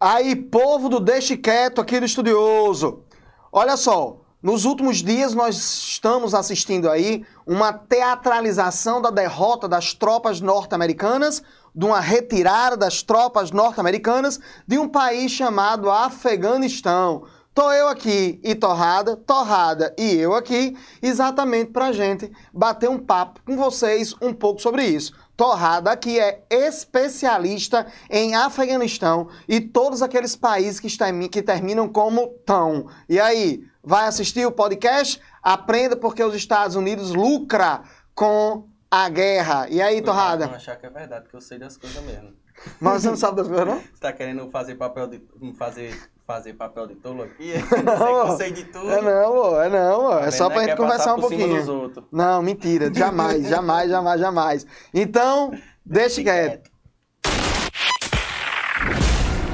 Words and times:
Aí, 0.00 0.36
povo 0.36 0.88
do 0.88 1.00
Deixe 1.00 1.36
Quieto 1.36 1.80
aqui 1.80 1.98
do 1.98 2.06
Estudioso. 2.06 3.02
Olha 3.50 3.76
só, 3.76 4.20
nos 4.40 4.64
últimos 4.64 4.98
dias 4.98 5.34
nós 5.34 5.56
estamos 5.56 6.34
assistindo 6.34 6.88
aí 6.88 7.24
uma 7.44 7.72
teatralização 7.72 9.02
da 9.02 9.10
derrota 9.10 9.66
das 9.66 9.92
tropas 9.92 10.40
norte-americanas, 10.40 11.42
de 11.74 11.84
uma 11.84 11.98
retirada 11.98 12.76
das 12.76 13.02
tropas 13.02 13.50
norte-americanas 13.50 14.38
de 14.64 14.78
um 14.78 14.88
país 14.88 15.32
chamado 15.32 15.90
Afeganistão. 15.90 17.24
Tô 17.52 17.72
eu 17.72 17.88
aqui 17.88 18.38
e 18.44 18.54
Torrada, 18.54 19.16
Torrada 19.16 19.92
e 19.98 20.14
eu 20.14 20.32
aqui, 20.32 20.76
exatamente 21.02 21.72
pra 21.72 21.90
gente 21.90 22.30
bater 22.52 22.88
um 22.88 23.00
papo 23.00 23.40
com 23.44 23.56
vocês 23.56 24.14
um 24.22 24.32
pouco 24.32 24.62
sobre 24.62 24.84
isso. 24.84 25.12
Torrada 25.38 25.92
aqui 25.92 26.18
é 26.18 26.44
especialista 26.50 27.86
em 28.10 28.34
Afeganistão 28.34 29.28
e 29.46 29.60
todos 29.60 30.02
aqueles 30.02 30.34
países 30.34 30.80
que, 30.80 30.88
que 31.28 31.42
terminam 31.44 31.88
como 31.88 32.26
tão. 32.44 32.88
E 33.08 33.20
aí, 33.20 33.64
vai 33.80 34.08
assistir 34.08 34.44
o 34.44 34.50
podcast? 34.50 35.22
Aprenda 35.40 35.96
porque 35.96 36.24
os 36.24 36.34
Estados 36.34 36.74
Unidos 36.74 37.14
lucra 37.14 37.84
com 38.16 38.68
a 38.90 39.08
guerra. 39.08 39.68
E 39.68 39.80
aí, 39.80 40.02
Torrada? 40.02 40.48
Não 40.48 40.54
achar 40.54 40.74
que 40.74 40.86
é 40.86 40.90
verdade, 40.90 41.28
que 41.28 41.36
eu 41.36 41.40
sei 41.40 41.56
das 41.56 41.76
coisas 41.76 42.02
mesmo. 42.02 42.34
Mas 42.80 43.02
você 43.02 43.08
não 43.10 43.16
sabe 43.16 43.36
das 43.36 43.46
coisas, 43.46 43.64
não? 43.64 43.78
Você 43.78 43.86
tá 44.02 44.12
querendo 44.12 44.50
fazer 44.50 44.74
papel 44.74 45.06
de. 45.06 45.22
fazer, 45.56 45.96
fazer 46.28 46.52
papel 46.52 46.86
de 46.86 46.94
tolo 46.96 47.22
aqui? 47.22 47.54
Não, 47.82 48.36
sei 48.36 48.52
de 48.52 48.64
tudo. 48.64 48.90
É 48.90 49.00
não, 49.00 49.32
pô, 49.32 49.62
é 49.62 49.68
não, 49.70 50.00
pô. 50.00 50.18
É 50.18 50.30
só 50.30 50.50
pra 50.50 50.62
gente 50.64 50.76
conversar 50.76 51.14
um 51.14 51.20
pouquinho. 51.20 51.90
Não, 52.12 52.42
mentira. 52.42 52.92
Jamais, 52.94 53.48
jamais, 53.48 53.90
jamais, 53.90 54.20
jamais. 54.20 54.66
Então, 54.92 55.50
deixe 55.86 56.22
quieto. 56.22 56.70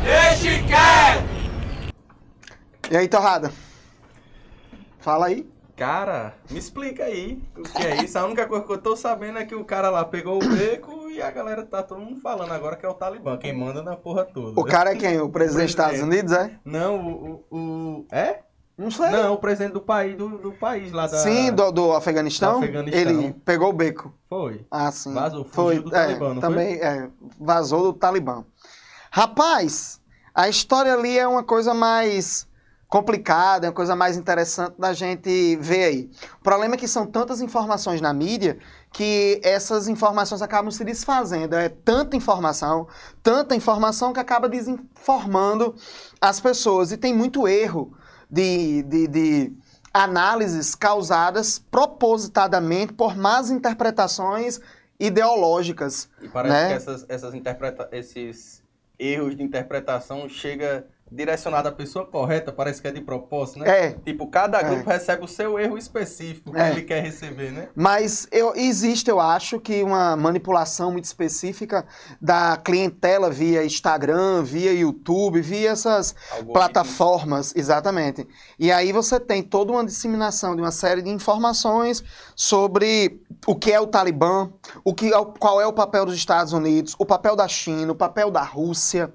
Deixe 0.03 0.65
quieto! 0.65 1.95
E 2.91 2.97
aí, 2.97 3.07
Torrada? 3.07 3.53
Fala 4.99 5.27
aí. 5.27 5.49
Cara, 5.77 6.35
me 6.49 6.59
explica 6.59 7.05
aí 7.05 7.43
o 7.57 7.63
que 7.63 7.83
é 7.83 8.05
isso. 8.05 8.17
A 8.17 8.25
única 8.25 8.47
coisa 8.47 8.65
que 8.65 8.73
eu 8.73 8.79
tô 8.79 8.97
sabendo 8.97 9.39
é 9.39 9.45
que 9.45 9.55
o 9.55 9.65
cara 9.65 9.91
lá 9.91 10.05
pegou 10.05 10.37
o 10.37 10.49
beco 10.49 11.11
e 11.11 11.21
a 11.21 11.31
galera 11.31 11.65
tá 11.65 11.83
todo 11.83 12.01
mundo 12.01 12.21
falando 12.21 12.53
agora 12.53 12.77
que 12.77 12.87
é 12.87 12.89
o 12.89 12.95
Talibã, 12.95 13.37
quem 13.37 13.53
manda 13.53 13.83
na 13.83 13.97
porra 13.97 14.25
toda. 14.25 14.59
O 14.59 14.65
cara 14.65 14.93
é 14.93 14.97
quem? 14.97 15.21
O 15.21 15.29
presidente 15.29 15.65
dos 15.65 15.71
Estados 15.73 16.01
Unidos, 16.01 16.33
é? 16.33 16.59
Não, 16.65 16.97
o, 16.97 17.45
o, 17.51 17.57
o. 17.57 18.07
É? 18.13 18.41
Não 18.79 18.91
sei. 18.91 19.11
Não, 19.11 19.35
o 19.35 19.39
presidente 19.39 19.73
do 19.73 19.81
país, 19.81 20.17
do, 20.17 20.39
do 20.39 20.53
país 20.53 20.93
lá 20.93 21.09
da. 21.09 21.19
Sim, 21.19 21.53
do, 21.53 21.73
do 21.73 21.93
Afeganistão. 21.93 22.61
Do 22.61 22.65
Afeganistão. 22.65 23.01
Ele 23.01 23.33
pegou 23.45 23.71
o 23.71 23.73
beco. 23.73 24.13
Foi. 24.29 24.65
Ah, 24.71 24.93
sim. 24.93 25.13
Vazou, 25.13 25.45
foi, 25.45 25.81
do 25.81 25.89
é, 25.89 26.07
Talibã, 26.07 26.35
não 26.35 26.41
também, 26.41 26.79
foi? 26.79 26.87
É, 26.87 27.09
vazou 27.39 27.83
do 27.83 27.93
Talibã. 27.93 28.45
Rapaz, 29.11 30.01
a 30.35 30.49
história 30.49 30.93
ali 30.93 31.17
é 31.19 31.27
uma 31.27 31.45
coisa 31.45 31.73
mais 31.73 32.49
complicada, 32.89 33.67
é 33.67 33.69
uma 33.71 33.75
coisa 33.75 33.97
mais 33.97 34.17
interessante 34.17 34.75
da 34.79 34.93
gente 34.93 35.57
ver 35.57 35.85
aí. 35.85 36.11
O 36.41 36.43
problema 36.43 36.75
é 36.75 36.79
que 36.79 36.87
são 36.87 37.07
tantas 37.07 37.41
informações 37.41 38.01
na 38.01 38.13
mídia 38.13 38.59
que 38.93 39.41
essas 39.43 39.89
informações 39.89 40.43
acabam 40.43 40.71
se 40.71 40.85
desfazendo. 40.85 41.57
É 41.57 41.69
tanta 41.69 42.17
informação, 42.17 42.87
tanta 43.23 43.57
informação 43.57 44.13
que 44.13 44.21
acaba 44.21 44.49
desinformando 44.49 45.75
as 46.21 46.39
pessoas. 46.41 46.93
E 46.93 46.97
tem 46.97 47.13
muito 47.13 47.49
erro 47.49 47.93
de, 48.31 48.83
de, 48.85 49.09
de 49.09 49.53
análises 49.93 50.75
causadas 50.75 51.59
propositadamente 51.59 52.93
por 52.93 53.17
más 53.17 53.51
interpretações 53.51 54.61
ideológicas. 54.99 56.09
E 56.23 56.29
parece 56.29 56.55
né? 56.55 56.69
que 56.69 56.75
essas, 56.75 57.07
essas 57.09 57.35
interpreta 57.35 57.89
esses 57.93 58.63
erros 58.99 59.37
de 59.37 59.43
interpretação 59.43 60.29
chega 60.29 60.87
direcionado 61.11 61.69
à 61.69 61.73
pessoa 61.73 62.07
correta, 62.07 62.51
parece 62.51 62.81
que 62.83 62.89
é 62.89 62.91
de 62.91 63.01
propósito, 63.01 63.61
né? 63.61 63.87
É. 63.87 63.91
Tipo, 64.05 64.27
cada 64.27 64.59
É. 64.59 64.65
grupo 64.65 64.89
recebe 64.89 65.25
o 65.25 65.29
seu 65.29 65.59
erro 65.59 65.79
específico 65.79 66.53
que 66.53 66.59
É. 66.59 66.71
ele 66.71 66.83
quer 66.83 67.03
receber, 67.03 67.53
né? 67.53 67.69
Mas 67.75 68.27
eu, 68.33 68.53
existe, 68.57 69.11
eu 69.11 69.21
acho, 69.21 69.61
que 69.61 69.83
uma 69.83 70.17
manipulação 70.17 70.91
muito 70.91 71.05
específica 71.05 71.87
da 72.21 72.57
clientela 72.57 73.31
via 73.31 73.65
Instagram, 73.65 74.43
via 74.43 74.73
YouTube, 74.73 75.41
via 75.41 75.71
essas 75.71 76.15
plataformas, 76.53 77.53
exatamente. 77.55 78.27
E 78.59 78.73
aí 78.73 78.91
você 78.93 79.21
tem 79.21 79.43
toda 79.43 79.73
uma 79.73 79.85
disseminação 79.85 80.57
de 80.57 80.63
uma 80.63 80.73
série 80.73 81.03
de 81.03 81.11
informações 81.11 82.03
sobre 82.35 83.21
o 83.47 83.55
que 83.55 83.71
é 83.71 83.81
o 83.81 83.87
Talibã, 83.87 84.51
o 84.83 84.95
que, 84.95 85.13
é 85.13 85.25
qual 85.39 85.61
é 85.61 85.67
o 85.67 85.73
papel 85.73 86.07
dos 86.07 86.15
Estados 86.17 86.53
Unidos, 86.53 86.97
o 86.99 87.07
papel 87.07 87.37
da 87.37 87.47
China, 87.47 87.93
o 87.93 87.95
papel 87.95 88.31
da 88.31 88.43
Rússia, 88.43 89.13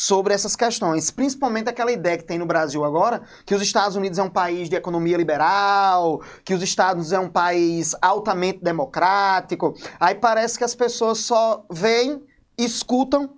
sobre 0.00 0.32
essas 0.32 0.56
questões. 0.56 1.10
Principalmente 1.10 1.68
aquela 1.68 1.92
ideia 1.92 2.16
que 2.16 2.24
tem 2.24 2.38
no 2.38 2.46
Brasil 2.46 2.82
agora, 2.86 3.20
que 3.44 3.54
os 3.54 3.60
Estados 3.60 3.96
Unidos 3.96 4.18
é 4.18 4.22
um 4.22 4.30
país 4.30 4.66
de 4.66 4.74
economia 4.74 5.14
liberal, 5.14 6.22
que 6.42 6.54
os 6.54 6.62
Estados 6.62 7.12
é 7.12 7.18
um 7.18 7.28
país 7.28 7.94
altamente 8.00 8.60
democrático. 8.62 9.74
Aí 10.00 10.14
parece 10.14 10.56
que 10.56 10.64
as 10.64 10.74
pessoas 10.74 11.18
só 11.18 11.66
veem, 11.70 12.22
escutam 12.56 13.34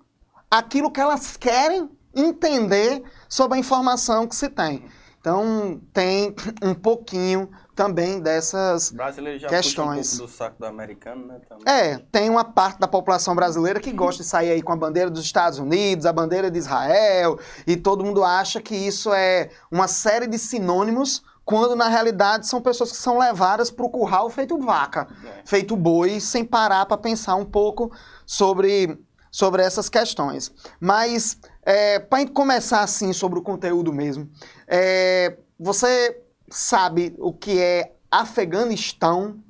aquilo 0.49 0.89
que 0.93 1.00
elas 1.00 1.37
querem 1.37 1.91
entender 2.15 3.03
sobre 3.29 3.56
a 3.56 3.61
informação 3.61 4.29
que 4.29 4.37
se 4.37 4.49
tem. 4.49 4.84
Então, 5.19 5.81
tem 5.93 6.33
um 6.62 6.75
pouquinho 6.75 7.50
também 7.75 8.21
dessas 8.21 8.91
O 8.91 8.94
brasileiro 8.97 9.38
já 9.38 9.49
Questões. 9.49 10.10
puxa 10.10 10.15
um 10.15 10.19
pouco 10.19 10.33
do 10.33 10.37
saco 10.38 10.56
do 10.59 10.66
americano, 10.66 11.27
né? 11.27 11.41
Também. 11.49 11.65
é, 11.66 11.99
tem 12.12 12.28
uma 12.31 12.44
parte 12.44 12.78
da 12.78 12.87
população 12.88 13.34
brasileira 13.34 13.81
que 13.81 13.93
gosta 13.93 14.22
de 14.22 14.28
sair 14.28 14.50
aí 14.50 14.62
com 14.62 14.72
a 14.72 14.77
bandeira 14.77 15.10
dos 15.10 15.25
Estados 15.25 15.59
Unidos, 15.59 16.06
a 16.06 16.12
bandeira 16.12 16.50
de 16.50 16.59
Israel, 16.59 17.38
e 17.66 17.77
todo 17.77 18.05
mundo 18.05 18.22
acha 18.22 18.61
que 18.61 18.75
isso 18.75 19.12
é 19.12 19.50
uma 19.71 19.88
série 19.88 20.27
de 20.27 20.38
sinônimos, 20.38 21.22
quando 21.44 21.75
na 21.75 21.88
realidade 21.88 22.47
são 22.47 22.61
pessoas 22.61 22.93
que 22.93 22.99
são 22.99 23.19
levadas 23.19 23.71
para 23.71 23.84
o 23.84 23.91
curral 23.91 24.31
feito 24.31 24.56
vaca, 24.59 25.09
É. 25.25 25.43
feito 25.44 25.77
boi, 25.77 26.21
sem 26.21 26.44
parar 26.44 26.87
para 26.87 26.97
pensar 26.97 27.34
um 27.34 27.44
pouco 27.44 27.91
sobre, 28.25 28.97
sobre 29.31 29.62
essas 29.62 29.88
questões. 29.88 30.53
Mas, 30.78 31.37
é, 31.65 31.99
para 31.99 32.28
começar 32.28 32.82
assim 32.82 33.12
sobre 33.12 33.38
o 33.41 33.43
conteúdo 33.43 33.93
mesmo, 33.93 34.31
é, 34.69 35.37
você 35.59 36.22
sabe 36.55 37.15
o 37.19 37.33
que 37.33 37.59
é 37.61 37.97
Afeganistão? 38.11 39.43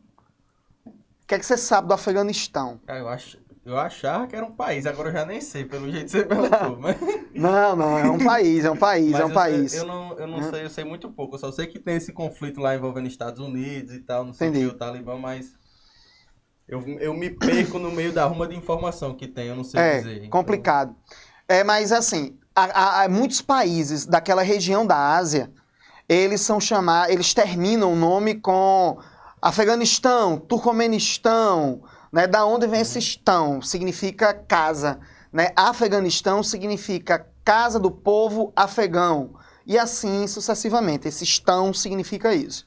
O 1.23 1.27
que 1.27 1.35
é 1.35 1.39
que 1.39 1.45
você 1.47 1.57
sabe 1.57 1.89
do 1.89 1.95
Afeganistão? 1.95 2.81
Cara, 2.87 2.99
eu, 3.01 3.09
ach... 3.09 3.37
eu 3.65 3.79
achava 3.79 4.27
que 4.27 4.37
era 4.37 4.45
um 4.45 4.55
país, 4.55 4.87
agora 4.87 5.09
eu 5.09 5.13
já 5.13 5.25
nem 5.27 5.41
sei, 5.41 5.65
pelo 5.65 5.91
jeito 5.91 6.07
que 6.07 6.11
você 6.13 6.25
perguntou. 6.25 6.79
Mas, 6.79 6.97
Não, 7.35 7.75
não, 7.77 7.99
é 7.99 8.11
um 8.11 8.21
país, 8.21 8.65
é 8.65 8.71
um 8.71 8.77
país, 8.77 9.13
mas 9.13 9.21
é 9.21 9.25
um 9.25 9.31
eu, 9.31 9.35
país. 9.35 9.73
Eu, 9.73 9.85
não, 9.87 10.19
eu 10.19 10.27
não 10.27 10.41
Hum. 10.41 10.51
sei, 10.51 10.65
eu 10.65 10.71
sei 10.71 10.85
muito 10.85 11.11
pouco. 11.13 11.35
Eu 11.35 11.39
só 11.39 11.53
sei 11.53 11.67
que 11.67 11.79
tem 11.79 11.97
esse 11.97 12.13
conflito 12.13 12.61
lá 12.61 12.75
envolvendo 12.75 13.09
Estados 13.09 13.41
Unidos 13.41 13.95
e 13.95 14.01
tal, 14.01 14.25
não 14.25 14.33
sei 14.33 14.49
o 14.49 14.51
Entendi. 14.51 14.67
que, 14.67 14.67
o 14.67 14.75
Talibã, 14.79 15.17
mas. 15.19 15.59
Eu, 16.67 16.81
eu 16.99 17.15
me 17.15 17.31
perco 17.31 17.79
no 17.79 17.91
meio 17.93 18.13
da 18.13 18.25
ruma 18.25 18.47
de 18.49 18.57
informação 18.57 19.15
que 19.17 19.29
tem, 19.29 19.49
eu 19.49 19.57
não 19.57 19.65
sei 19.65 19.83
É, 19.83 19.83
dizer. 19.85 20.25
Então, 20.25 20.31
complicado. 20.31 20.95
É, 21.49 21.65
mas 21.65 21.93
assim, 21.93 22.39
há, 22.55 22.65
há- 22.65 23.05
há 23.05 23.09
muitos 23.09 23.41
países 23.41 24.07
daquela 24.07 24.43
região 24.43 24.87
da 24.87 25.15
Ásia, 25.17 25.53
eles 26.15 26.41
são 26.41 26.61
chamados, 26.61 27.13
eles 27.13 27.35
terminam 27.35 27.93
o 27.93 27.97
nome 27.97 28.35
com 28.35 28.99
Afeganistão, 29.41 30.39
Turcomenistão, 30.39 31.83
né? 32.13 32.27
Da 32.27 32.45
onde 32.45 32.67
vem 32.67 32.81
esse 32.81 32.99
estão? 32.99 33.63
Significa 33.63 34.33
casa, 34.35 35.01
né? 35.33 35.49
Afeganistão 35.57 36.43
significa 36.43 37.27
casa 37.45 37.81
do 37.81 37.91
povo 37.91 38.53
afegão. 38.55 39.35
E 39.67 39.79
assim 39.79 40.27
sucessivamente. 40.27 41.09
Esse 41.09 41.25
estão 41.25 41.73
significa 41.73 42.35
isso. 42.35 42.67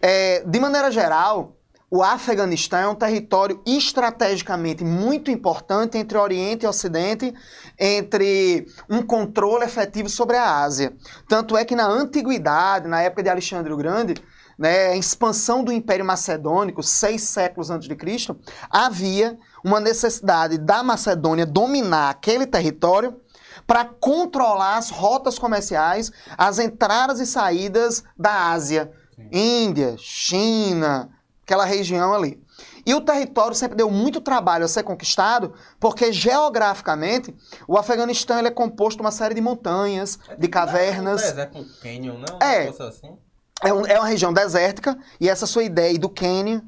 É, 0.00 0.44
de 0.44 0.60
maneira 0.60 0.90
geral, 0.90 1.57
o 1.90 2.02
Afeganistão 2.02 2.78
é 2.78 2.88
um 2.88 2.94
território 2.94 3.62
estrategicamente 3.64 4.84
muito 4.84 5.30
importante 5.30 5.96
entre 5.96 6.18
Oriente 6.18 6.64
e 6.64 6.68
Ocidente, 6.68 7.34
entre 7.78 8.66
um 8.90 9.00
controle 9.00 9.64
efetivo 9.64 10.08
sobre 10.08 10.36
a 10.36 10.60
Ásia. 10.60 10.92
Tanto 11.26 11.56
é 11.56 11.64
que 11.64 11.74
na 11.74 11.86
antiguidade, 11.86 12.88
na 12.88 13.00
época 13.00 13.22
de 13.22 13.30
Alexandre 13.30 13.72
o 13.72 13.76
Grande, 13.76 14.14
né, 14.58 14.88
a 14.88 14.96
expansão 14.96 15.64
do 15.64 15.72
Império 15.72 16.04
Macedônico, 16.04 16.82
seis 16.82 17.22
séculos 17.22 17.70
antes 17.70 17.88
de 17.88 17.96
Cristo, 17.96 18.38
havia 18.68 19.38
uma 19.64 19.80
necessidade 19.80 20.58
da 20.58 20.82
Macedônia 20.82 21.46
dominar 21.46 22.10
aquele 22.10 22.46
território 22.46 23.18
para 23.66 23.84
controlar 23.84 24.76
as 24.76 24.90
rotas 24.90 25.38
comerciais, 25.38 26.12
as 26.36 26.58
entradas 26.58 27.18
e 27.18 27.26
saídas 27.26 28.04
da 28.16 28.50
Ásia, 28.50 28.92
Índia, 29.32 29.96
China, 29.98 31.10
aquela 31.48 31.64
região 31.64 32.12
ali. 32.12 32.38
E 32.84 32.94
o 32.94 33.00
território 33.00 33.54
sempre 33.54 33.74
deu 33.74 33.90
muito 33.90 34.20
trabalho 34.20 34.66
a 34.66 34.68
ser 34.68 34.82
conquistado, 34.82 35.54
porque 35.80 36.12
geograficamente 36.12 37.34
o 37.66 37.78
Afeganistão 37.78 38.38
ele 38.38 38.48
é 38.48 38.50
composto 38.50 38.98
de 38.98 39.00
uma 39.02 39.10
série 39.10 39.34
de 39.34 39.40
montanhas, 39.40 40.18
é 40.28 40.34
de 40.34 40.42
tipo, 40.42 40.52
cavernas. 40.52 41.22
É 41.22 41.28
deserto, 41.30 41.58
um 41.58 41.68
canyon, 41.82 42.18
não? 42.18 42.38
É. 42.46 42.60
Um 42.60 42.64
negócio 42.64 42.84
assim. 42.86 43.18
É, 43.64 43.72
um- 43.72 43.86
é 43.86 43.98
uma 43.98 44.06
região 44.06 44.30
desértica, 44.32 44.96
e 45.18 45.28
essa 45.28 45.46
sua 45.46 45.64
ideia 45.64 45.98
do 45.98 46.08
Quênia 46.10 46.62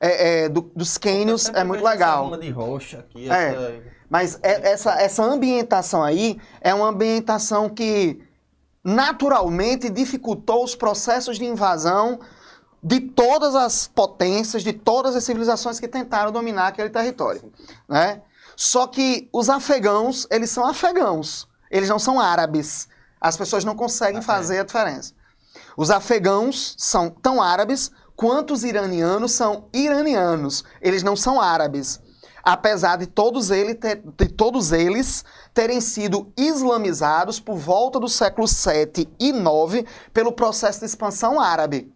é, 0.00 0.44
é, 0.44 0.48
do- 0.48 0.70
dos 0.74 0.98
cânions 0.98 1.48
é 1.54 1.62
muito 1.62 1.82
legal. 1.84 2.24
ruma 2.24 2.36
de 2.38 2.50
roxa 2.50 2.98
aqui, 2.98 3.30
É. 3.30 3.50
essa... 3.50 3.74
Mas 4.10 4.38
é- 4.42 4.72
essa, 4.72 4.92
essa 5.00 5.22
ambientação 5.22 6.02
aí 6.02 6.38
é 6.60 6.74
uma 6.74 6.88
ambientação 6.88 7.68
que 7.70 8.20
naturalmente 8.84 9.88
dificultou 9.88 10.62
os 10.64 10.74
processos 10.74 11.38
de 11.38 11.44
invasão 11.44 12.18
de 12.86 13.00
todas 13.00 13.54
as 13.54 13.88
potências, 13.88 14.62
de 14.62 14.74
todas 14.74 15.16
as 15.16 15.24
civilizações 15.24 15.80
que 15.80 15.88
tentaram 15.88 16.30
dominar 16.30 16.66
aquele 16.68 16.90
território. 16.90 17.50
Né? 17.88 18.20
Só 18.54 18.86
que 18.86 19.26
os 19.32 19.48
afegãos, 19.48 20.26
eles 20.30 20.50
são 20.50 20.66
afegãos, 20.66 21.48
eles 21.70 21.88
não 21.88 21.98
são 21.98 22.20
árabes. 22.20 22.86
As 23.18 23.38
pessoas 23.38 23.64
não 23.64 23.74
conseguem 23.74 24.18
Ah, 24.18 24.20
é. 24.20 24.22
fazer 24.22 24.58
a 24.58 24.64
diferença. 24.64 25.14
Os 25.78 25.90
afegãos 25.90 26.74
são 26.78 27.08
tão 27.08 27.40
árabes 27.40 27.90
quanto 28.14 28.52
os 28.52 28.62
iranianos 28.64 29.32
são 29.32 29.64
iranianos. 29.72 30.62
Eles 30.80 31.02
não 31.02 31.16
são 31.16 31.40
árabes. 31.40 31.98
Apesar 32.44 32.96
de 32.98 33.06
todos, 33.06 33.50
ele 33.50 33.74
ter- 33.74 34.02
de 34.18 34.28
todos 34.28 34.70
eles 34.72 35.24
terem 35.54 35.80
sido 35.80 36.30
islamizados 36.36 37.40
por 37.40 37.56
volta 37.56 37.98
do 37.98 38.08
século 38.08 38.46
7 38.46 39.08
e 39.18 39.32
9 39.32 39.86
pelo 40.12 40.30
processo 40.32 40.80
de 40.80 40.84
expansão 40.84 41.40
árabe. 41.40 41.90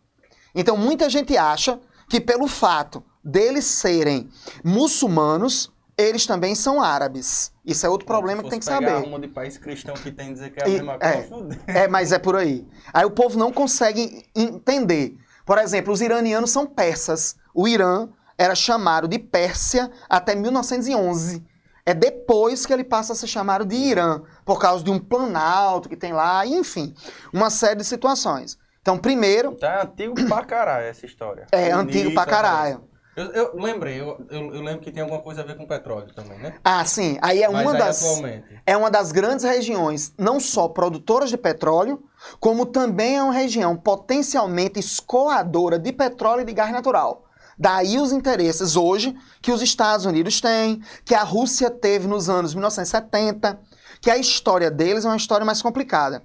Então 0.55 0.77
muita 0.77 1.09
gente 1.11 1.37
acha 1.37 1.79
que 2.09 2.21
pelo 2.21 2.47
fato 2.47 3.05
deles 3.23 3.65
serem 3.65 4.29
muçulmanos, 4.65 5.71
eles 5.97 6.25
também 6.27 6.55
são 6.55 6.81
árabes. 6.81 7.53
Isso 7.65 7.85
é 7.85 7.89
outro 7.89 8.07
problema 8.07 8.43
que 8.43 8.49
tem 8.49 8.59
que 8.59 8.65
saber. 8.65 8.99
ruma 9.01 9.19
de 9.19 9.29
país 9.29 9.59
cristão 9.59 9.95
que 9.95 10.11
tem 10.13 10.33
dizer 10.33 10.51
que 10.51 10.61
é 10.63 10.65
a 10.65 10.69
E- 10.69 10.73
mesma 10.75 10.97
é. 11.01 11.23
coisa. 11.23 11.61
É, 11.67 11.89
mas 11.89 12.13
é 12.13 12.19
por 12.19 12.37
aí. 12.37 12.67
Aí 12.95 13.05
o 13.05 13.11
povo 13.11 13.39
não 13.39 13.53
consegue 13.53 14.25
entender. 14.35 15.17
Por 15.45 15.59
exemplo, 15.59 15.93
os 15.93 16.01
iranianos 16.01 16.51
são 16.51 16.65
persas. 16.67 17.37
O 17.55 17.67
Irã 17.67 18.09
era 18.39 18.55
chamado 18.55 19.09
de 19.09 19.19
Pérsia 19.19 19.91
até 20.09 20.35
1911. 20.35 21.45
É 21.85 21.93
depois 21.95 22.65
que 22.65 22.73
ele 22.73 22.85
passa 22.85 23.13
a 23.13 23.17
ser 23.17 23.27
chamado 23.27 23.65
de 23.65 23.75
Irã, 23.75 24.23
por 24.45 24.61
causa 24.61 24.85
de 24.85 24.91
um 24.91 24.99
planalto 24.99 25.89
que 25.89 25.97
tem 25.97 26.13
lá, 26.13 26.47
enfim, 26.47 26.95
uma 27.33 27.51
série 27.51 27.77
de 27.77 27.85
situações. 27.85 28.59
Então, 28.89 28.97
primeiro, 28.97 29.55
Tá 29.55 29.83
antigo 29.83 30.15
pra 30.27 30.43
caralho 30.43 30.87
essa 30.87 31.05
história. 31.05 31.47
é 31.53 31.71
antigo 31.71 32.15
pra 32.15 32.23
Início, 32.23 32.27
caralho. 32.27 32.81
Eu, 33.15 33.27
eu 33.33 33.57
lembrei, 33.57 34.01
eu, 34.01 34.25
eu, 34.31 34.55
eu 34.55 34.63
lembro 34.63 34.81
que 34.81 34.91
tem 34.91 35.03
alguma 35.03 35.21
coisa 35.21 35.43
a 35.43 35.45
ver 35.45 35.57
com 35.59 35.67
petróleo 35.67 36.07
também, 36.15 36.39
né? 36.39 36.55
Ah, 36.65 36.83
sim. 36.87 37.19
Aí 37.21 37.43
é 37.43 37.49
Mas 37.51 37.63
uma 37.63 37.73
aí 37.73 37.79
das. 37.79 38.03
atualmente. 38.03 38.45
é 38.65 38.77
uma 38.77 38.91
das 38.91 39.13
grandes 39.13 39.45
regiões, 39.45 40.15
não 40.17 40.41
só 40.41 40.69
produtoras 40.69 41.29
de 41.29 41.37
petróleo, 41.37 42.03
como 42.41 42.65
também 42.65 43.17
é 43.19 43.23
uma 43.23 43.33
região 43.35 43.77
potencialmente 43.77 44.81
escoadora 44.81 45.79
de 45.79 45.93
petróleo 45.93 46.41
e 46.41 46.45
de 46.47 46.53
gás 46.55 46.73
natural. 46.73 47.27
Daí 47.59 47.99
os 47.99 48.11
interesses 48.13 48.75
hoje 48.75 49.15
que 49.43 49.53
os 49.53 49.61
Estados 49.61 50.07
Unidos 50.07 50.41
têm, 50.41 50.81
que 51.05 51.15
a 51.15 51.25
Rússia 51.25 51.69
teve 51.71 52.07
nos 52.07 52.31
anos 52.31 52.55
1970, 52.55 53.59
que 54.01 54.11
a 54.11 54.17
história 54.17 54.71
deles 54.71 55.05
é 55.05 55.09
uma 55.09 55.17
história 55.17 55.45
mais 55.45 55.61
complicada, 55.61 56.23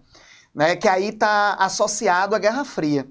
né? 0.54 0.76
que 0.76 0.88
aí 0.88 1.10
está 1.10 1.54
associado 1.56 2.36
à 2.36 2.40
Guerra 2.40 2.64
Fria. 2.64 3.08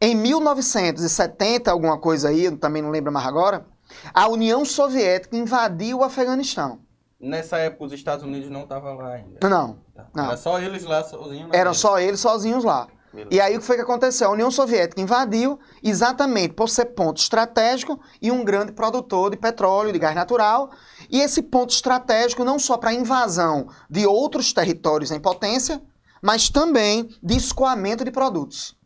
Em 0.00 0.14
1970, 0.14 1.70
alguma 1.70 1.98
coisa 1.98 2.28
aí, 2.28 2.50
também 2.56 2.82
não 2.82 2.90
lembro 2.90 3.10
mais 3.12 3.26
agora, 3.26 3.66
a 4.12 4.28
União 4.28 4.64
Soviética 4.64 5.36
invadiu 5.36 5.98
o 5.98 6.04
Afeganistão. 6.04 6.80
Nessa 7.18 7.56
época 7.58 7.84
os 7.84 7.92
Estados 7.92 8.24
Unidos 8.24 8.50
não 8.50 8.64
estavam 8.64 8.94
lá 8.96 9.12
ainda. 9.12 9.48
Não, 9.48 9.78
Tá. 9.94 10.06
não. 10.14 10.26
Era 10.26 10.36
só 10.36 10.58
eles 10.60 10.84
lá 10.84 11.02
sozinhos. 11.02 11.48
na 11.48 11.56
Eram 11.56 11.72
só 11.72 11.98
eles 11.98 12.20
sozinhos 12.20 12.62
lá. 12.62 12.88
Beleza. 13.10 13.34
E 13.34 13.40
aí 13.40 13.56
o 13.56 13.60
que 13.60 13.64
foi 13.64 13.76
que 13.76 13.82
aconteceu? 13.82 14.28
A 14.28 14.32
União 14.32 14.50
Soviética 14.50 15.00
invadiu 15.00 15.58
exatamente 15.82 16.52
por 16.52 16.68
ser 16.68 16.86
ponto 16.86 17.18
estratégico 17.18 17.98
e 18.20 18.30
um 18.30 18.44
grande 18.44 18.72
produtor 18.72 19.30
de 19.30 19.38
petróleo, 19.38 19.90
de 19.90 19.98
gás 19.98 20.14
natural. 20.14 20.70
E 21.10 21.22
esse 21.22 21.40
ponto 21.40 21.70
estratégico 21.70 22.44
não 22.44 22.58
só 22.58 22.76
para 22.76 22.92
invasão 22.92 23.68
de 23.88 24.06
outros 24.06 24.52
territórios 24.52 25.10
em 25.10 25.18
potência, 25.18 25.80
mas 26.26 26.50
também 26.50 27.08
de 27.22 27.36
escoamento 27.36 28.04
de 28.04 28.10
produtos. 28.10 28.76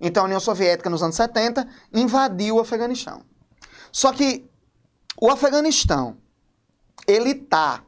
Então 0.00 0.22
a 0.22 0.24
União 0.24 0.40
Soviética, 0.40 0.88
nos 0.88 1.02
anos 1.02 1.14
70, 1.14 1.68
invadiu 1.92 2.56
o 2.56 2.60
Afeganistão. 2.60 3.20
Só 3.92 4.14
que 4.14 4.48
o 5.20 5.30
Afeganistão, 5.30 6.16
ele 7.06 7.34
tá 7.34 7.82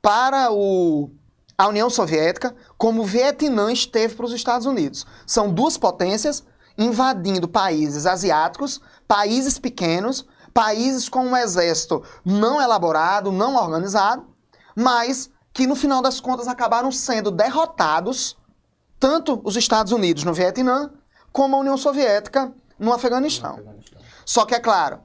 para 0.00 0.50
o, 0.50 1.10
a 1.58 1.68
União 1.68 1.90
Soviética 1.90 2.56
como 2.78 3.02
o 3.02 3.04
Vietnã 3.04 3.70
esteve 3.70 4.14
para 4.14 4.24
os 4.24 4.32
Estados 4.32 4.66
Unidos. 4.66 5.04
São 5.26 5.52
duas 5.52 5.76
potências 5.76 6.42
invadindo 6.78 7.46
países 7.46 8.06
asiáticos, 8.06 8.80
países 9.06 9.58
pequenos, 9.58 10.26
países 10.54 11.06
com 11.06 11.20
um 11.20 11.36
exército 11.36 12.02
não 12.24 12.62
elaborado, 12.62 13.30
não 13.30 13.56
organizado, 13.56 14.26
mas 14.74 15.28
que 15.52 15.66
no 15.66 15.76
final 15.76 16.00
das 16.00 16.18
contas 16.18 16.48
acabaram 16.48 16.90
sendo 16.90 17.30
derrotados, 17.30 18.37
tanto 18.98 19.40
os 19.44 19.56
Estados 19.56 19.92
Unidos 19.92 20.24
no 20.24 20.34
Vietnã, 20.34 20.90
como 21.32 21.56
a 21.56 21.60
União 21.60 21.76
Soviética 21.76 22.52
no 22.78 22.92
Afeganistão. 22.92 23.54
Afeganistão. 23.54 24.00
Só 24.24 24.44
que 24.44 24.54
é 24.54 24.60
claro, 24.60 25.00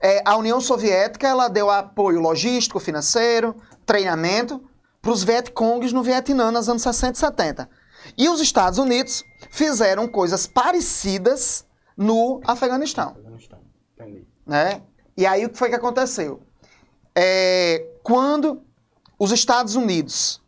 é, 0.00 0.22
a 0.24 0.36
União 0.36 0.60
Soviética 0.60 1.26
ela 1.26 1.48
deu 1.48 1.70
apoio 1.70 2.20
logístico, 2.20 2.78
financeiro, 2.78 3.56
treinamento 3.84 4.62
para 5.00 5.10
os 5.12 5.22
Vietcongs 5.22 5.92
no 5.92 6.02
Vietnã 6.02 6.50
nos 6.50 6.68
anos 6.68 6.82
60 6.82 7.12
e 7.12 7.20
70. 7.20 7.70
E 8.16 8.28
os 8.28 8.40
Estados 8.40 8.78
Unidos 8.78 9.24
fizeram 9.50 10.06
coisas 10.06 10.46
parecidas 10.46 11.64
no 11.96 12.40
Afeganistão 12.44 13.16
Afeganistão. 13.16 13.60
Entendi. 13.94 14.26
né? 14.46 14.82
E 15.16 15.26
aí 15.26 15.44
o 15.46 15.50
que 15.50 15.58
foi 15.58 15.68
que 15.68 15.74
aconteceu? 15.74 16.42
É, 17.14 17.86
quando 18.02 18.62
os 19.18 19.32
Estados 19.32 19.74
Unidos 19.74 20.42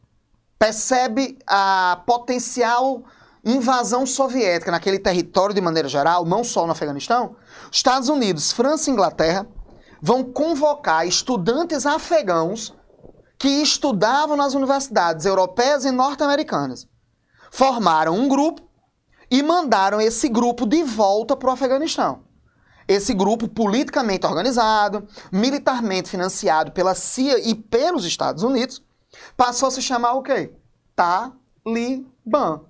percebe 0.59 1.39
a 1.47 2.03
potencial 2.07 3.05
invasão 3.45 4.05
soviética 4.05 4.71
naquele 4.71 4.99
território 4.99 5.55
de 5.55 5.61
maneira 5.61 5.89
geral, 5.89 6.25
não 6.25 6.43
só 6.43 6.67
no 6.67 6.73
Afeganistão, 6.73 7.37
Estados 7.71 8.09
Unidos, 8.09 8.53
França 8.53 8.91
e 8.91 8.93
Inglaterra 8.93 9.47
vão 10.03 10.25
convocar 10.25 11.07
estudantes 11.07 11.87
afegãos 11.87 12.75
que 13.39 13.49
estudavam 13.49 14.37
nas 14.37 14.55
universidades 14.55 15.25
europeias 15.25 15.85
e 15.85 15.91
norte-americanas. 15.91 16.89
Formaram 17.51 18.15
um 18.15 18.29
grupo 18.29 18.63
e 19.31 19.43
mandaram 19.43 20.01
esse 20.01 20.29
grupo 20.29 20.67
de 20.67 20.83
volta 20.83 21.37
para 21.37 21.49
o 21.49 21.53
Afeganistão. 21.53 22.23
Esse 22.87 23.13
grupo 23.13 23.47
politicamente 23.47 24.27
organizado, 24.27 25.07
militarmente 25.31 26.09
financiado 26.09 26.73
pela 26.73 26.95
CIA 26.95 27.39
e 27.39 27.55
pelos 27.55 28.05
Estados 28.05 28.43
Unidos, 28.43 28.83
passou 29.37 29.69
a 29.69 29.71
se 29.71 29.83
chamar 29.83 30.13
o 30.15 30.23
quê? 30.23 30.53
Talibã. 31.65 32.61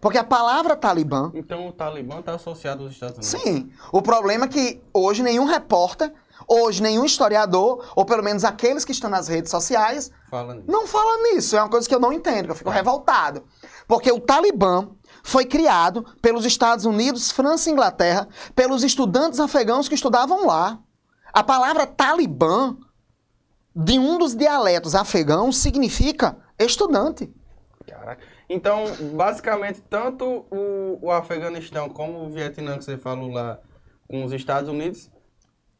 Porque 0.00 0.18
a 0.18 0.24
palavra 0.24 0.74
Talibã 0.74 1.30
Então 1.32 1.68
o 1.68 1.72
Talibã 1.72 2.18
está 2.18 2.34
associado 2.34 2.82
aos 2.82 2.92
Estados 2.92 3.18
Unidos. 3.18 3.28
Sim. 3.28 3.70
O 3.92 4.02
problema 4.02 4.46
é 4.46 4.48
que 4.48 4.82
hoje 4.92 5.22
nenhum 5.22 5.44
repórter, 5.44 6.12
hoje 6.48 6.82
nenhum 6.82 7.04
historiador, 7.04 7.84
ou 7.94 8.04
pelo 8.04 8.20
menos 8.22 8.42
aqueles 8.44 8.84
que 8.84 8.90
estão 8.90 9.08
nas 9.08 9.28
redes 9.28 9.48
sociais, 9.52 10.10
Fala 10.28 10.54
nisso. 10.56 10.66
não 10.68 10.88
fala 10.88 11.22
nisso. 11.22 11.56
É 11.56 11.60
uma 11.62 11.68
coisa 11.68 11.88
que 11.88 11.94
eu 11.94 12.00
não 12.00 12.12
entendo, 12.12 12.46
que 12.46 12.50
eu 12.50 12.56
fico 12.56 12.70
revoltado. 12.70 13.44
Porque 13.86 14.10
o 14.10 14.18
Talibã 14.18 14.88
foi 15.22 15.44
criado 15.44 16.04
pelos 16.20 16.44
Estados 16.44 16.84
Unidos, 16.84 17.30
França 17.30 17.70
e 17.70 17.72
Inglaterra, 17.72 18.28
pelos 18.56 18.82
estudantes 18.82 19.38
afegãos 19.38 19.88
que 19.88 19.94
estudavam 19.94 20.46
lá. 20.48 20.80
A 21.32 21.44
palavra 21.44 21.86
Talibã, 21.86 22.76
de 23.74 23.98
um 23.98 24.18
dos 24.18 24.34
dialetos 24.34 24.94
afegãos, 24.94 25.56
significa 25.58 26.36
estudante. 26.58 27.32
Caraca. 27.86 28.22
Então, 28.48 28.84
basicamente, 29.14 29.80
tanto 29.88 30.44
o, 30.50 30.98
o 31.00 31.10
Afeganistão 31.10 31.88
como 31.88 32.24
o 32.24 32.30
Vietnã, 32.30 32.78
que 32.78 32.84
você 32.84 32.96
falou 32.98 33.30
lá, 33.30 33.58
com 34.08 34.24
os 34.24 34.32
Estados 34.32 34.68
Unidos, 34.68 35.10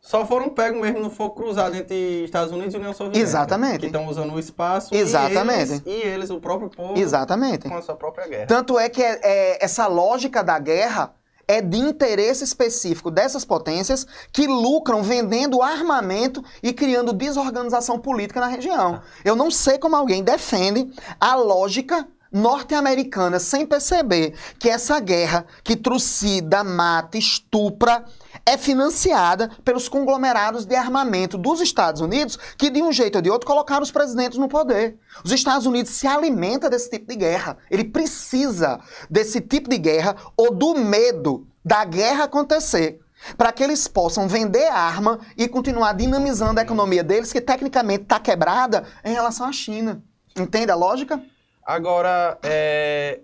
só 0.01 0.27
foram 0.27 0.49
pegos 0.49 0.81
mesmo 0.81 1.01
no 1.01 1.11
fogo 1.11 1.35
cruzado 1.35 1.77
entre 1.77 2.25
Estados 2.25 2.53
Unidos 2.53 2.75
e 2.75 2.77
União 2.79 2.93
Soviética. 2.93 3.23
Exatamente. 3.23 3.79
Que 3.81 3.87
estão 3.87 4.07
usando 4.09 4.33
o 4.33 4.39
espaço. 4.39 4.93
Exatamente. 4.95 5.83
E 5.87 5.91
eles, 5.91 6.05
e 6.05 6.07
eles, 6.09 6.31
o 6.31 6.41
próprio 6.41 6.71
povo, 6.71 6.99
Exatamente. 6.99 7.69
com 7.69 7.77
a 7.77 7.83
sua 7.83 7.95
própria 7.95 8.27
guerra. 8.27 8.47
Tanto 8.47 8.79
é 8.79 8.89
que 8.89 9.03
é- 9.03 9.21
é- 9.23 9.65
essa 9.65 9.87
lógica 9.87 10.43
da 10.43 10.59
guerra 10.59 11.15
é 11.53 11.61
de 11.61 11.77
interesse 11.77 12.43
específico 12.43 13.11
dessas 13.11 13.45
potências 13.45 14.07
que 14.33 14.47
lucram 14.47 15.03
vendendo 15.03 15.63
armamento 15.63 16.43
e 16.63 16.73
criando 16.73 17.13
desorganização 17.13 17.99
política 17.99 18.41
na 18.41 18.47
região. 18.47 19.03
Eu 19.23 19.37
não 19.37 19.51
sei 19.51 19.79
como 19.79 19.95
alguém 19.95 20.25
defende 20.25 20.91
a 21.21 21.35
lógica 21.35 22.09
norte-americana 22.33 23.39
sem 23.39 23.67
perceber 23.67 24.35
que 24.59 24.69
essa 24.69 24.99
guerra 24.99 25.45
que 25.63 25.77
trucida, 25.77 26.65
mata, 26.65 27.19
estupra 27.19 28.05
é 28.47 28.57
financiada 28.57 29.51
pelos 29.65 29.89
conglomerados 29.89 30.65
de 30.65 30.75
armamento 30.75 31.37
dos 31.37 31.61
Estados 31.61 32.01
Unidos 32.01 32.39
que 32.57 32.71
de 32.71 32.83
um 32.83 32.91
jeito 32.91 33.17
ou 33.17 33.23
de 33.23 33.31
outro 33.31 33.47
colocaram 33.47 33.83
os 33.83 33.91
presidentes 33.91 34.39
no 34.39 34.49
poder. 34.49 34.99
Os 35.25 35.31
Estados 35.31 35.67
Unidos 35.67 35.93
se 35.93 36.07
alimenta 36.07 36.71
desse 36.71 36.91
tipo 36.91 37.07
de 37.07 37.17
guerra. 37.17 37.59
Ele 37.71 37.85
precisa 37.85 38.81
desse 39.11 39.41
tipo 39.41 39.69
de 39.69 39.79
guerra 39.79 40.17
ou 40.37 40.53
do 40.53 40.75
medo 40.75 41.47
da 41.65 41.85
guerra 41.85 42.25
acontecer. 42.25 43.01
para 43.37 43.53
que 43.53 43.63
eles 43.63 43.87
possam 43.87 44.27
vender 44.27 44.67
arma 44.67 45.21
e 45.37 45.47
continuar 45.47 45.93
dinamizando 45.93 46.59
a 46.59 46.65
economia 46.65 47.05
deles, 47.05 47.33
que 47.33 47.41
tecnicamente 47.41 48.03
está 48.03 48.19
quebrada 48.19 48.85
em 49.05 49.13
relação 49.13 49.47
à 49.47 49.53
China. 49.53 50.03
Entende 50.37 50.73
a 50.73 50.75
lógica? 50.75 51.23
Agora, 51.65 52.39
é, 52.43 53.21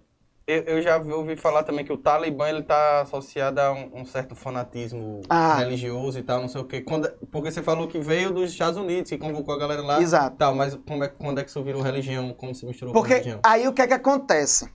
eu, 0.46 0.62
eu 0.62 0.82
já 0.82 0.96
ouvi 0.98 1.36
falar 1.36 1.62
também 1.64 1.84
que 1.84 1.92
o 1.92 1.98
Talibã 1.98 2.48
ele 2.48 2.60
está 2.60 3.02
associado 3.02 3.60
a 3.60 3.72
um, 3.72 4.00
um 4.00 4.04
certo 4.04 4.34
fanatismo 4.34 5.20
Ah. 5.28 5.56
religioso 5.56 6.18
e 6.18 6.22
tal, 6.22 6.40
não 6.40 6.48
sei 6.48 6.60
o 6.60 6.64
quê. 6.64 6.80
Quando- 6.80 7.10
porque 7.30 7.50
você 7.50 7.62
falou 7.62 7.88
que 7.88 7.98
veio 7.98 8.32
dos 8.32 8.50
Estados 8.50 8.78
Unidos, 8.78 9.10
que 9.10 9.18
convocou 9.18 9.54
a 9.54 9.58
galera 9.58 9.82
lá. 9.82 10.00
Exato. 10.00 10.36
Tal, 10.36 10.54
mas 10.54 10.78
como 10.86 11.04
é, 11.04 11.08
quando 11.08 11.38
é 11.40 11.44
que 11.44 11.50
isso 11.50 11.62
virou 11.62 11.82
religião? 11.82 12.32
Como 12.32 12.54
se 12.54 12.64
misturou 12.64 12.94
com 12.94 13.00
Porque 13.00 13.14
religião? 13.14 13.40
aí 13.44 13.66
o 13.68 13.72
que 13.72 13.82
é 13.82 13.86
que 13.86 13.94
acontece? 13.94 14.70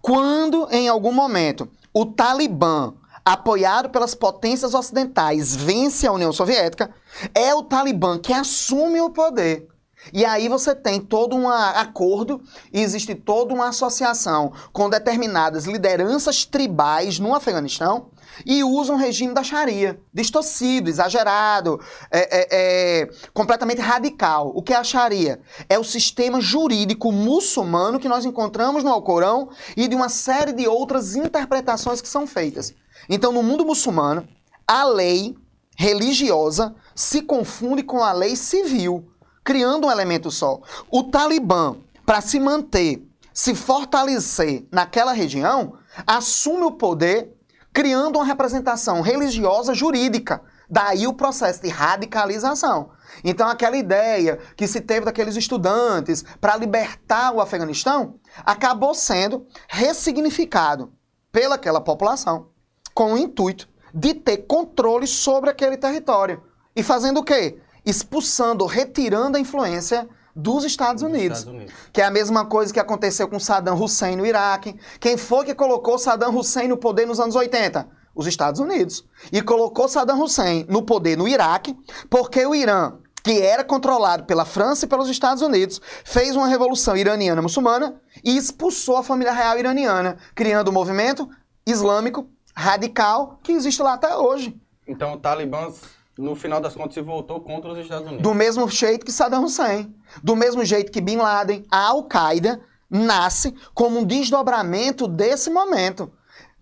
Quando, 0.00 0.66
em 0.72 0.88
algum 0.88 1.12
momento, 1.12 1.68
o 1.94 2.04
Talibã, 2.06 2.94
apoiado 3.24 3.88
pelas 3.90 4.16
potências 4.16 4.74
ocidentais, 4.74 5.54
vence 5.54 6.06
a 6.08 6.12
União 6.12 6.32
Soviética, 6.32 6.90
é 7.34 7.54
o 7.54 7.62
Talibã 7.62 8.18
que 8.18 8.32
assume 8.32 9.00
o 9.00 9.10
poder. 9.10 9.68
E 10.12 10.24
aí 10.24 10.48
você 10.48 10.74
tem 10.74 11.00
todo 11.00 11.36
um 11.36 11.48
acordo 11.48 12.42
e 12.72 12.80
existe 12.80 13.14
toda 13.14 13.52
uma 13.52 13.68
associação 13.68 14.52
com 14.72 14.88
determinadas 14.88 15.66
lideranças 15.66 16.44
tribais 16.44 17.18
no 17.18 17.34
Afeganistão 17.34 18.10
e 18.46 18.64
usam 18.64 18.96
o 18.96 18.98
regime 18.98 19.34
da 19.34 19.42
Sharia, 19.42 20.00
distorcido, 20.12 20.88
exagerado, 20.88 21.80
é, 22.10 22.20
é, 22.20 22.48
é, 22.50 23.10
completamente 23.32 23.80
radical. 23.80 24.52
O 24.54 24.62
que 24.62 24.72
é 24.72 24.76
a 24.76 24.84
Sharia? 24.84 25.40
É 25.68 25.78
o 25.78 25.84
sistema 25.84 26.40
jurídico 26.40 27.12
muçulmano 27.12 28.00
que 28.00 28.08
nós 28.08 28.24
encontramos 28.24 28.82
no 28.82 28.90
Alcorão 28.90 29.50
e 29.76 29.86
de 29.86 29.94
uma 29.94 30.08
série 30.08 30.52
de 30.52 30.66
outras 30.66 31.14
interpretações 31.14 32.00
que 32.00 32.08
são 32.08 32.26
feitas. 32.26 32.74
Então, 33.08 33.32
no 33.32 33.42
mundo 33.42 33.64
muçulmano, 33.64 34.26
a 34.66 34.84
lei 34.84 35.36
religiosa 35.76 36.74
se 36.94 37.22
confunde 37.22 37.82
com 37.82 38.02
a 38.02 38.12
lei 38.12 38.36
civil, 38.36 39.11
criando 39.44 39.86
um 39.86 39.90
elemento 39.90 40.30
só. 40.30 40.60
O 40.90 41.04
Talibã, 41.04 41.76
para 42.04 42.20
se 42.20 42.38
manter, 42.38 43.06
se 43.32 43.54
fortalecer 43.54 44.66
naquela 44.70 45.12
região, 45.12 45.74
assume 46.06 46.64
o 46.64 46.72
poder 46.72 47.32
criando 47.72 48.16
uma 48.16 48.24
representação 48.24 49.00
religiosa 49.00 49.74
jurídica. 49.74 50.42
Daí 50.68 51.06
o 51.06 51.12
processo 51.12 51.62
de 51.62 51.68
radicalização. 51.68 52.90
Então, 53.22 53.46
aquela 53.46 53.76
ideia 53.76 54.38
que 54.56 54.66
se 54.66 54.80
teve 54.80 55.04
daqueles 55.04 55.36
estudantes 55.36 56.24
para 56.40 56.56
libertar 56.56 57.32
o 57.32 57.40
Afeganistão 57.40 58.14
acabou 58.44 58.94
sendo 58.94 59.46
ressignificado 59.68 60.92
pelaquela 61.30 61.80
população 61.80 62.48
com 62.94 63.14
o 63.14 63.18
intuito 63.18 63.68
de 63.92 64.14
ter 64.14 64.38
controle 64.38 65.06
sobre 65.06 65.50
aquele 65.50 65.76
território. 65.76 66.42
E 66.74 66.82
fazendo 66.82 67.20
o 67.20 67.24
quê? 67.24 67.58
Expulsando, 67.84 68.66
retirando 68.66 69.36
a 69.36 69.40
influência 69.40 70.08
dos 70.34 70.64
Estados 70.64 71.02
Dos 71.02 71.10
Unidos. 71.10 71.38
Estados 71.38 71.58
Unidos. 71.60 71.74
Que 71.92 72.00
é 72.00 72.04
a 72.04 72.10
mesma 72.10 72.46
coisa 72.46 72.72
que 72.72 72.80
aconteceu 72.80 73.28
com 73.28 73.38
Saddam 73.38 73.80
Hussein 73.80 74.16
no 74.16 74.26
Iraque. 74.26 74.78
Quem 74.98 75.16
foi 75.16 75.44
que 75.44 75.54
colocou 75.54 75.98
Saddam 75.98 76.34
Hussein 76.34 76.68
no 76.68 76.76
poder 76.76 77.06
nos 77.06 77.20
anos 77.20 77.34
80? 77.34 77.86
Os 78.14 78.26
Estados 78.26 78.60
Unidos. 78.60 79.04
E 79.30 79.40
colocou 79.42 79.88
Saddam 79.88 80.20
Hussein 80.20 80.66
no 80.68 80.82
poder 80.82 81.16
no 81.16 81.28
Iraque, 81.28 81.76
porque 82.10 82.44
o 82.44 82.54
Irã, 82.54 82.94
que 83.22 83.40
era 83.40 83.64
controlado 83.64 84.24
pela 84.24 84.44
França 84.44 84.84
e 84.84 84.88
pelos 84.88 85.08
Estados 85.08 85.42
Unidos, 85.42 85.80
fez 86.04 86.36
uma 86.36 86.48
revolução 86.48 86.96
iraniana 86.96 87.40
muçulmana 87.40 88.00
e 88.24 88.36
expulsou 88.36 88.96
a 88.96 89.02
família 89.02 89.32
real 89.32 89.58
iraniana, 89.58 90.18
criando 90.34 90.68
um 90.68 90.74
movimento 90.74 91.28
islâmico 91.66 92.28
radical 92.54 93.38
que 93.42 93.52
existe 93.52 93.82
lá 93.82 93.94
até 93.94 94.14
hoje. 94.14 94.58
Então 94.86 95.14
o 95.14 95.18
Talibã, 95.18 95.72
no 96.18 96.34
final 96.34 96.60
das 96.60 96.74
contas, 96.74 96.94
se 96.94 97.00
voltou 97.00 97.40
contra 97.40 97.72
os 97.72 97.78
Estados 97.78 98.06
Unidos. 98.06 98.22
Do 98.22 98.34
mesmo 98.34 98.68
jeito 98.68 99.04
que 99.04 99.12
Saddam 99.12 99.44
Hussein. 99.44 99.94
Do 100.22 100.36
mesmo 100.36 100.64
jeito 100.64 100.92
que 100.92 101.00
Bin 101.00 101.16
Laden, 101.16 101.64
a 101.70 101.88
Al-Qaeda 101.88 102.60
nasce 102.90 103.54
como 103.72 104.00
um 104.00 104.04
desdobramento 104.04 105.08
desse 105.08 105.50
momento. 105.50 106.12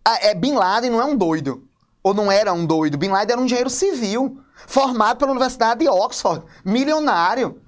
Ah, 0.05 0.19
É, 0.23 0.35
Bin 0.35 0.53
Laden 0.55 0.91
não 0.91 1.01
é 1.01 1.05
um 1.05 1.17
doido. 1.17 1.67
Ou 2.03 2.15
não 2.15 2.31
era 2.31 2.53
um 2.53 2.65
doido. 2.65 2.97
Bin 2.97 3.09
Laden 3.09 3.33
era 3.33 3.41
um 3.41 3.45
engenheiro 3.45 3.69
civil, 3.69 4.41
formado 4.67 5.19
pela 5.19 5.33
Universidade 5.33 5.81
de 5.81 5.89
Oxford, 5.89 6.45
milionário. 6.65 7.61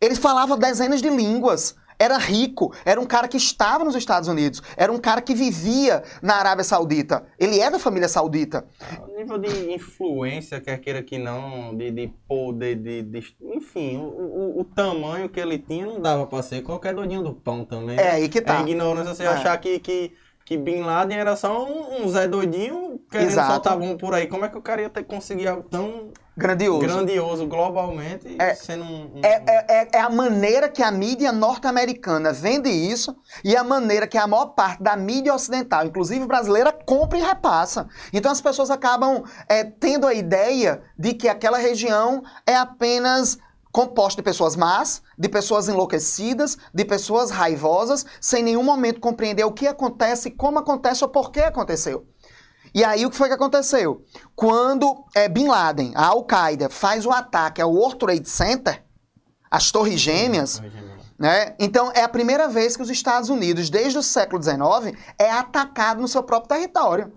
Ele 0.00 0.14
falava 0.14 0.56
dezenas 0.56 1.02
de 1.02 1.10
línguas. 1.10 1.76
Era 2.00 2.16
rico, 2.16 2.72
era 2.82 2.98
um 2.98 3.04
cara 3.04 3.28
que 3.28 3.36
estava 3.36 3.84
nos 3.84 3.94
Estados 3.94 4.26
Unidos, 4.26 4.62
era 4.74 4.90
um 4.90 4.98
cara 4.98 5.20
que 5.20 5.34
vivia 5.34 6.02
na 6.22 6.36
Arábia 6.36 6.64
Saudita. 6.64 7.26
Ele 7.38 7.60
é 7.60 7.70
da 7.70 7.78
família 7.78 8.08
saudita. 8.08 8.64
O 9.06 9.18
nível 9.18 9.36
de 9.36 9.74
influência, 9.74 10.60
quer 10.62 10.78
queira 10.78 11.02
que 11.02 11.18
não, 11.18 11.76
de, 11.76 11.90
de 11.90 12.08
poder, 12.26 12.76
de, 12.76 13.02
de- 13.02 13.36
enfim, 13.54 13.98
o, 13.98 14.02
o- 14.02 14.60
o 14.60 14.64
tamanho 14.64 15.28
que 15.28 15.38
ele 15.38 15.58
tinha 15.58 15.84
não 15.86 16.00
dava 16.00 16.26
pra 16.26 16.42
ser 16.42 16.62
qualquer 16.62 16.94
doidinho 16.94 17.22
do 17.22 17.34
pão 17.34 17.64
também. 17.64 17.98
É 17.98 18.12
aí 18.12 18.28
que 18.28 18.40
tá. 18.40 18.58
É 18.58 18.62
ignorância 18.62 19.14
você 19.14 19.24
É. 19.24 19.26
achar 19.28 19.58
que, 19.58 19.78
que, 19.78 20.12
que 20.44 20.56
Bin 20.56 20.80
Laden 20.80 21.18
era 21.18 21.36
só 21.36 21.64
um, 21.64 22.02
um 22.04 22.08
Zé 22.08 22.26
doidinho 22.26 22.99
querendo 23.10 23.28
Exato. 23.30 23.52
soltar 23.52 23.76
bom 23.78 23.96
por 23.96 24.14
aí. 24.14 24.26
Como 24.26 24.44
é 24.44 24.48
que 24.48 24.56
o 24.56 24.62
cara 24.62 24.82
ia 24.82 24.88
ter 24.90 25.02
conseguir 25.04 25.48
algo 25.48 25.62
tão 25.64 26.12
Grandioso. 26.36 26.78
grandioso 26.80 27.46
globalmente 27.46 28.36
É. 28.38 28.54
sendo 28.54 28.84
um... 28.84 29.16
um- 29.16 29.20
É, 29.22 29.42
é- 29.46 29.66
é- 29.82 29.88
é 29.94 30.00
a 30.00 30.08
maneira 30.08 30.68
que 30.68 30.82
a 30.82 30.90
mídia 30.90 31.32
norte-americana 31.32 32.32
vende 32.32 32.70
isso 32.70 33.16
e 33.44 33.56
a 33.56 33.64
maneira 33.64 34.06
que 34.06 34.16
a 34.16 34.26
maior 34.26 34.46
parte 34.54 34.82
da 34.82 34.96
mídia 34.96 35.34
ocidental, 35.34 35.84
inclusive 35.84 36.24
brasileira, 36.26 36.72
compra 36.72 37.18
e 37.18 37.22
repassa. 37.22 37.88
Então 38.12 38.30
as 38.30 38.40
pessoas 38.40 38.70
acabam 38.70 39.24
é, 39.48 39.64
tendo 39.64 40.06
a 40.06 40.14
ideia 40.14 40.80
de 40.98 41.12
que 41.12 41.28
aquela 41.28 41.58
região 41.58 42.22
é 42.46 42.54
apenas 42.54 43.38
composta 43.72 44.20
de 44.20 44.24
pessoas 44.24 44.56
más, 44.56 45.00
de 45.16 45.28
pessoas 45.28 45.68
enlouquecidas, 45.68 46.56
de 46.74 46.84
pessoas 46.84 47.30
raivosas, 47.30 48.04
sem 48.20 48.42
nenhum 48.42 48.64
momento 48.64 48.98
compreender 49.00 49.44
o 49.44 49.52
que 49.52 49.66
acontece, 49.68 50.30
como 50.30 50.58
acontece 50.58 51.04
ou 51.04 51.10
por 51.10 51.30
que 51.30 51.40
aconteceu. 51.40 52.04
E 52.74 52.84
aí 52.84 53.04
o 53.04 53.10
que 53.10 53.16
foi 53.16 53.28
que 53.28 53.34
aconteceu? 53.34 54.04
Quando 54.34 55.04
é, 55.14 55.28
Bin 55.28 55.48
Laden, 55.48 55.92
a 55.94 56.06
Al-Qaeda, 56.06 56.68
faz 56.68 57.04
o 57.04 57.10
ataque 57.10 57.60
ao 57.60 57.72
World 57.72 57.98
Trade 57.98 58.28
Center, 58.28 58.84
as 59.50 59.70
Torres 59.72 60.00
Gêmeas, 60.00 60.62
né? 61.18 61.54
Então 61.58 61.92
é 61.94 62.02
a 62.02 62.08
primeira 62.08 62.48
vez 62.48 62.76
que 62.76 62.82
os 62.82 62.90
Estados 62.90 63.28
Unidos, 63.28 63.68
desde 63.68 63.98
o 63.98 64.02
século 64.02 64.42
XIX, 64.42 64.96
é 65.18 65.30
atacado 65.30 66.00
no 66.00 66.08
seu 66.08 66.22
próprio 66.22 66.56
território. 66.56 67.12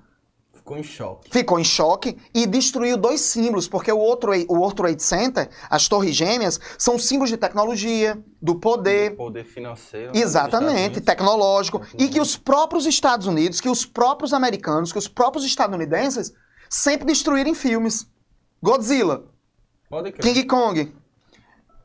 Ficou 0.64 0.78
em 0.78 0.84
choque. 0.84 1.30
Ficou 1.30 1.60
em 1.60 1.64
choque 1.64 2.18
e 2.34 2.48
destruiu 2.48 2.96
dois 2.96 3.20
símbolos, 3.20 3.68
porque 3.68 3.92
o 3.92 4.16
Trade, 4.16 4.46
o 4.48 4.54
World 4.54 4.76
Trade 4.76 5.04
Center, 5.04 5.50
as 5.70 5.90
Torres 5.90 6.16
Gêmeas, 6.16 6.58
são 6.78 6.98
símbolos 6.98 7.30
de 7.30 7.36
tecnologia, 7.36 8.18
do 8.42 8.56
poder, 8.56 9.14
Poder 9.18 9.44
financeiro. 9.44 10.14
dos 10.14 10.22
Exatamente, 10.22 11.02
tecnológico. 11.02 11.80
E 11.80 11.82
que 11.82 11.96
Tecnológico. 11.98 12.22
os 12.22 12.38
próprios 12.38 12.86
Estados 12.86 13.28
Unidos, 13.28 13.60
que 13.60 13.68
os 13.68 13.86
próprios 13.86 14.32
americanos, 14.32 14.94
que 14.94 14.98
os 14.98 15.08
próprios 15.10 15.44
estadunidenses 15.44 16.32
sempre 16.70 17.06
destruíram 17.06 17.52
em 17.52 17.56
filmes. 17.56 18.08
Godzilla, 18.62 19.26
Pode 19.90 20.14
crer. 20.14 20.34
King 20.34 20.48
Kong, 20.48 20.96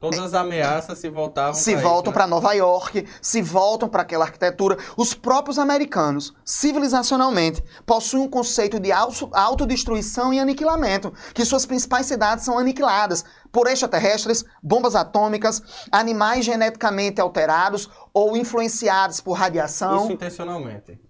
Todas 0.01 0.21
as 0.21 0.33
ameaças 0.35 0.99
se 0.99 1.09
voltavam 1.09 1.55
se 1.55 1.73
pra 1.73 1.83
voltam 1.83 1.99
isso, 2.01 2.11
né? 2.11 2.13
para 2.15 2.27
Nova 2.29 2.53
York, 2.53 3.05
se 3.21 3.43
voltam 3.43 3.89
para 3.89 4.03
aquela 4.03 4.25
arquitetura. 4.25 4.79
Os 4.97 5.13
próprios 5.13 5.59
americanos, 5.59 6.33
civilizacionalmente, 6.45 7.63
possuem 7.85 8.23
um 8.23 8.29
conceito 8.29 8.79
de 8.79 8.93
auto- 8.93 9.29
autodestruição 9.33 10.33
e 10.33 10.39
aniquilamento, 10.39 11.13
que 11.35 11.45
suas 11.45 11.67
principais 11.67 12.07
cidades 12.07 12.45
são 12.45 12.57
aniquiladas 12.59 13.25
por 13.51 13.67
extraterrestres, 13.67 14.45
bombas 14.63 14.95
atômicas, 14.95 15.61
animais 15.91 16.45
geneticamente 16.45 17.21
alterados 17.21 17.91
ou 18.15 18.37
influenciados 18.37 19.21
por 19.21 19.33
radiação. 19.33 20.05
Isso 20.05 20.13
intencionalmente. 20.13 21.01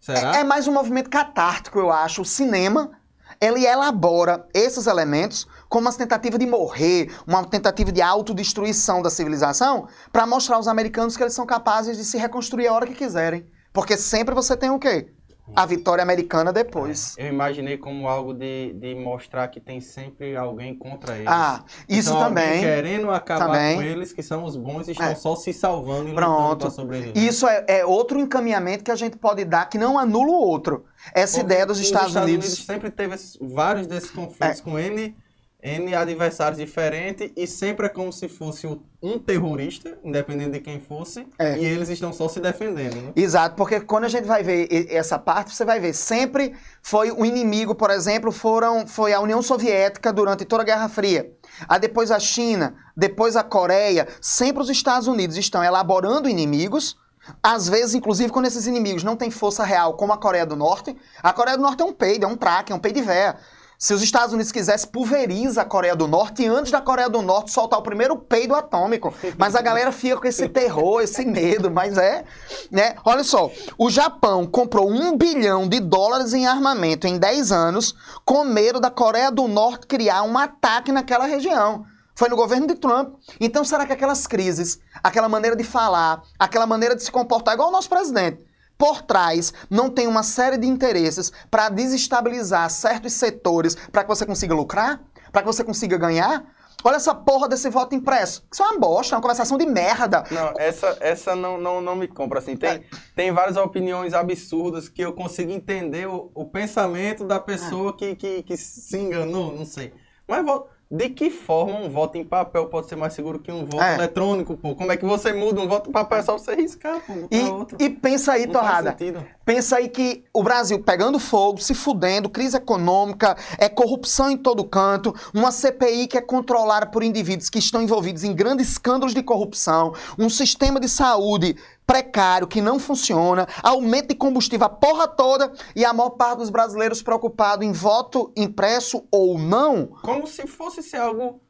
Será? 0.00 0.36
É, 0.36 0.40
é 0.40 0.44
mais 0.44 0.68
um 0.68 0.72
movimento 0.72 1.10
catártico, 1.10 1.80
eu 1.80 1.90
acho. 1.90 2.22
O 2.22 2.24
cinema, 2.24 2.92
ele 3.40 3.66
elabora 3.66 4.46
esses 4.54 4.86
elementos 4.86 5.48
como 5.68 5.86
uma 5.88 5.92
tentativa 5.92 6.38
de 6.38 6.46
morrer, 6.46 7.10
uma 7.26 7.44
tentativa 7.44 7.90
de 7.92 8.00
autodestruição 8.02 9.02
da 9.02 9.10
civilização, 9.10 9.88
para 10.12 10.26
mostrar 10.26 10.56
aos 10.56 10.68
americanos 10.68 11.16
que 11.16 11.22
eles 11.22 11.34
são 11.34 11.46
capazes 11.46 11.96
de 11.96 12.04
se 12.04 12.16
reconstruir 12.18 12.66
a 12.68 12.72
hora 12.72 12.86
que 12.86 12.94
quiserem. 12.94 13.46
Porque 13.72 13.96
sempre 13.96 14.34
você 14.34 14.56
tem 14.56 14.70
o 14.70 14.78
quê? 14.78 15.08
A 15.54 15.64
vitória 15.64 16.02
americana 16.02 16.52
depois. 16.52 17.14
Eu 17.16 17.28
imaginei 17.28 17.78
como 17.78 18.08
algo 18.08 18.34
de, 18.34 18.72
de 18.72 18.96
mostrar 18.96 19.46
que 19.46 19.60
tem 19.60 19.80
sempre 19.80 20.36
alguém 20.36 20.76
contra 20.76 21.14
eles. 21.14 21.28
Ah, 21.28 21.62
isso 21.88 22.10
Então, 22.10 22.20
também. 22.24 22.58
querendo 22.60 23.10
acabar 23.12 23.46
Também. 23.46 23.76
com 23.76 23.82
eles, 23.82 24.12
que 24.12 24.24
são 24.24 24.42
os 24.42 24.56
bons, 24.56 24.88
e 24.88 24.90
estão 24.90 25.06
É. 25.06 25.14
só 25.14 25.36
se 25.36 25.52
salvando 25.52 26.08
e 26.10 26.14
Pronto. 26.14 26.40
lutando 26.42 26.56
pra 26.58 26.70
sobreviver. 26.70 27.16
Isso 27.22 27.46
é, 27.46 27.64
é 27.68 27.86
outro 27.86 28.18
encaminhamento 28.18 28.82
que 28.82 28.90
a 28.90 28.96
gente 28.96 29.16
pode 29.18 29.44
dar 29.44 29.68
que 29.68 29.78
não 29.78 29.96
anula 29.96 30.32
o 30.32 30.34
outro. 30.34 30.84
Essa 31.14 31.38
Porque 31.38 31.52
ideia 31.52 31.64
dos 31.64 31.78
os 31.78 31.84
Estados, 31.84 32.16
Unidos. 32.16 32.64
sempre 32.66 32.90
teve 32.90 33.14
esses- 33.14 33.38
vários 33.40 33.86
desses 33.86 34.10
conflitos 34.10 34.60
com 34.60 34.76
N 34.76 35.14
N 35.62 35.94
adversários 35.94 36.58
diferentes 36.58 37.32
e 37.34 37.46
sempre 37.46 37.86
é 37.86 37.88
como 37.88 38.12
se 38.12 38.28
fosse 38.28 38.66
um 39.02 39.18
terrorista, 39.18 39.98
independente 40.04 40.50
de 40.50 40.60
quem 40.60 40.78
fosse, 40.78 41.26
É. 41.38 41.58
e 41.58 41.64
eles 41.64 41.88
estão 41.88 42.12
só 42.12 42.28
se 42.28 42.40
defendendo, 42.40 42.96
né? 42.96 43.12
Exato, 43.16 43.56
porque 43.56 43.80
quando 43.80 44.04
a 44.04 44.08
gente 44.08 44.26
vai 44.26 44.42
ver 44.42 44.68
essa 44.90 45.18
parte, 45.18 45.54
você 45.54 45.64
vai 45.64 45.80
ver, 45.80 45.94
sempre 45.94 46.54
foi 46.82 47.10
o 47.10 47.24
inimigo, 47.24 47.74
por 47.74 47.90
exemplo, 47.90 48.30
foram, 48.30 48.86
foi 48.86 49.12
a 49.12 49.20
União 49.20 49.40
Soviética 49.42 50.12
durante 50.12 50.44
toda 50.44 50.62
a 50.62 50.66
Guerra 50.66 50.88
Fria. 50.88 51.32
Aí 51.68 51.80
depois 51.80 52.10
a 52.10 52.20
China, 52.20 52.76
depois 52.96 53.34
a 53.34 53.42
Coreia, 53.42 54.06
sempre 54.20 54.62
os 54.62 54.68
Estados 54.70 55.08
Unidos 55.08 55.36
estão 55.36 55.64
elaborando 55.64 56.28
inimigos, 56.28 56.96
às 57.42 57.68
vezes, 57.68 57.94
inclusive, 57.94 58.30
quando 58.30 58.46
esses 58.46 58.68
inimigos 58.68 59.02
não 59.02 59.16
têm 59.16 59.32
força 59.32 59.64
real, 59.64 59.94
como 59.94 60.12
a 60.12 60.18
Coreia 60.18 60.46
do 60.46 60.54
Norte, 60.54 60.96
a 61.20 61.32
Coreia 61.32 61.56
do 61.56 61.62
Norte 61.62 61.82
é 61.82 61.84
um 61.84 61.92
peido, 61.92 62.24
é 62.24 62.28
um 62.28 62.36
traque, 62.36 62.72
é 62.72 62.74
um 62.74 62.78
peido 62.78 63.00
de 63.00 63.02
véia. 63.04 63.36
Se 63.78 63.92
os 63.92 64.02
Estados 64.02 64.32
Unidos 64.32 64.50
quisessem, 64.50 64.88
pulveriza 64.88 65.62
a 65.62 65.64
Coreia 65.64 65.94
do 65.94 66.08
Norte 66.08 66.46
antes 66.46 66.72
da 66.72 66.80
Coreia 66.80 67.10
do 67.10 67.20
Norte 67.20 67.52
soltar 67.52 67.78
o 67.78 67.82
primeiro 67.82 68.16
peido 68.16 68.54
atômico. 68.54 69.12
Mas 69.36 69.54
a 69.54 69.60
galera 69.60 69.92
fica 69.92 70.16
com 70.16 70.26
esse 70.26 70.48
terror, 70.48 71.02
esse 71.02 71.24
medo, 71.26 71.70
mas 71.70 71.98
é. 71.98 72.24
Né? 72.70 72.94
Olha 73.04 73.22
só, 73.22 73.50
o 73.76 73.90
Japão 73.90 74.46
comprou 74.46 74.90
um 74.90 75.16
bilhão 75.16 75.68
de 75.68 75.78
dólares 75.78 76.32
em 76.32 76.46
armamento 76.46 77.06
em 77.06 77.18
10 77.18 77.52
anos, 77.52 77.94
com 78.24 78.44
medo 78.44 78.80
da 78.80 78.90
Coreia 78.90 79.30
do 79.30 79.46
Norte 79.46 79.86
criar 79.86 80.22
um 80.22 80.38
ataque 80.38 80.90
naquela 80.90 81.26
região. 81.26 81.84
Foi 82.14 82.30
no 82.30 82.36
governo 82.36 82.66
de 82.66 82.76
Trump. 82.76 83.14
Então, 83.38 83.62
será 83.62 83.84
que 83.84 83.92
aquelas 83.92 84.26
crises, 84.26 84.80
aquela 85.04 85.28
maneira 85.28 85.54
de 85.54 85.64
falar, 85.64 86.22
aquela 86.38 86.66
maneira 86.66 86.96
de 86.96 87.02
se 87.02 87.12
comportar, 87.12 87.52
igual 87.52 87.68
o 87.68 87.72
nosso 87.72 87.90
presidente, 87.90 88.42
por 88.78 89.02
trás 89.02 89.52
não 89.70 89.88
tem 89.90 90.06
uma 90.06 90.22
série 90.22 90.56
de 90.58 90.66
interesses 90.66 91.32
para 91.50 91.68
desestabilizar 91.68 92.68
certos 92.70 93.12
setores 93.14 93.74
para 93.90 94.02
que 94.02 94.08
você 94.08 94.26
consiga 94.26 94.54
lucrar? 94.54 95.00
Para 95.32 95.42
que 95.42 95.46
você 95.46 95.64
consiga 95.64 95.96
ganhar? 95.98 96.44
Olha 96.84 96.96
essa 96.96 97.14
porra 97.14 97.48
desse 97.48 97.68
voto 97.68 97.94
impresso. 97.94 98.46
Isso 98.52 98.62
é 98.62 98.66
uma 98.66 98.78
bosta, 98.78 99.14
é 99.14 99.16
uma 99.16 99.22
conversação 99.22 99.58
de 99.58 99.66
merda. 99.66 100.22
Não, 100.30 100.52
essa, 100.58 100.96
essa 101.00 101.34
não, 101.34 101.58
não, 101.58 101.80
não 101.80 101.96
me 101.96 102.06
compra, 102.06 102.38
assim. 102.38 102.56
Tem, 102.56 102.84
tem 103.14 103.32
várias 103.32 103.56
opiniões 103.56 104.14
absurdas 104.14 104.88
que 104.88 105.02
eu 105.02 105.12
consigo 105.12 105.50
entender 105.50 106.06
o, 106.06 106.30
o 106.34 106.44
pensamento 106.44 107.24
da 107.24 107.40
pessoa 107.40 107.96
que, 107.96 108.14
que, 108.14 108.42
que 108.42 108.56
se 108.56 108.96
enganou, 108.98 109.56
não 109.56 109.64
sei. 109.64 109.92
Mas 110.28 110.44
vo- 110.44 110.68
de 110.88 111.08
que 111.10 111.30
forma 111.30 111.80
um 111.80 111.90
voto 111.90 112.16
em 112.16 112.24
papel 112.24 112.66
pode 112.66 112.88
ser 112.88 112.94
mais 112.94 113.12
seguro 113.12 113.40
que 113.40 113.50
um 113.50 113.64
voto 113.64 113.82
É. 113.82 113.94
eletrônico, 113.94 114.56
pô? 114.56 114.74
Como 114.76 114.92
é 114.92 114.96
que 114.96 115.04
você 115.04 115.32
muda 115.32 115.60
um 115.60 115.66
voto 115.66 115.90
em 115.90 115.92
papel? 115.92 116.18
É 116.18 116.22
só 116.22 116.38
você 116.38 116.54
riscar, 116.54 117.00
pô, 117.04 117.12
E, 117.28 117.40
outro. 117.42 117.76
e 117.80 117.90
pensa 117.90 118.32
aí, 118.32 118.46
Não 118.46 118.52
Torrada. 118.52 118.96
Pensa 119.44 119.76
aí 119.78 119.88
que 119.88 120.24
o 120.32 120.42
Brasil 120.44 120.78
pegando 120.80 121.18
fogo, 121.18 121.60
se 121.60 121.74
fudendo, 121.74 122.28
crise 122.28 122.56
econômica, 122.56 123.36
é 123.58 123.68
corrupção 123.68 124.30
em 124.30 124.36
todo 124.36 124.62
canto, 124.64 125.12
uma 125.34 125.50
CPI 125.50 126.06
que 126.06 126.18
é 126.18 126.20
controlada 126.20 126.86
por 126.86 127.02
indivíduos 127.02 127.50
que 127.50 127.58
estão 127.58 127.82
envolvidos 127.82 128.22
em 128.22 128.32
grandes 128.32 128.70
escândalos 128.70 129.12
de 129.14 129.22
corrupção, 129.24 129.92
um 130.16 130.28
sistema 130.28 130.78
de 130.78 130.88
saúde 130.88 131.56
precário 131.86 132.46
que 132.46 132.60
não 132.60 132.78
funciona, 132.78 133.46
aumento 133.62 134.08
de 134.08 134.14
combustível, 134.14 134.66
a 134.66 134.70
porra 134.70 135.06
toda, 135.06 135.52
e 135.74 135.84
a 135.84 135.92
maior 135.92 136.10
parte 136.10 136.38
dos 136.38 136.50
brasileiros 136.50 137.00
preocupado 137.02 137.62
em 137.62 137.72
voto 137.72 138.32
impresso 138.36 139.06
ou 139.10 139.38
não. 139.38 139.86
Como 140.02 140.26
se 140.26 140.46
fosse 140.46 140.82
ser 140.82 140.96
algo, 140.96 141.40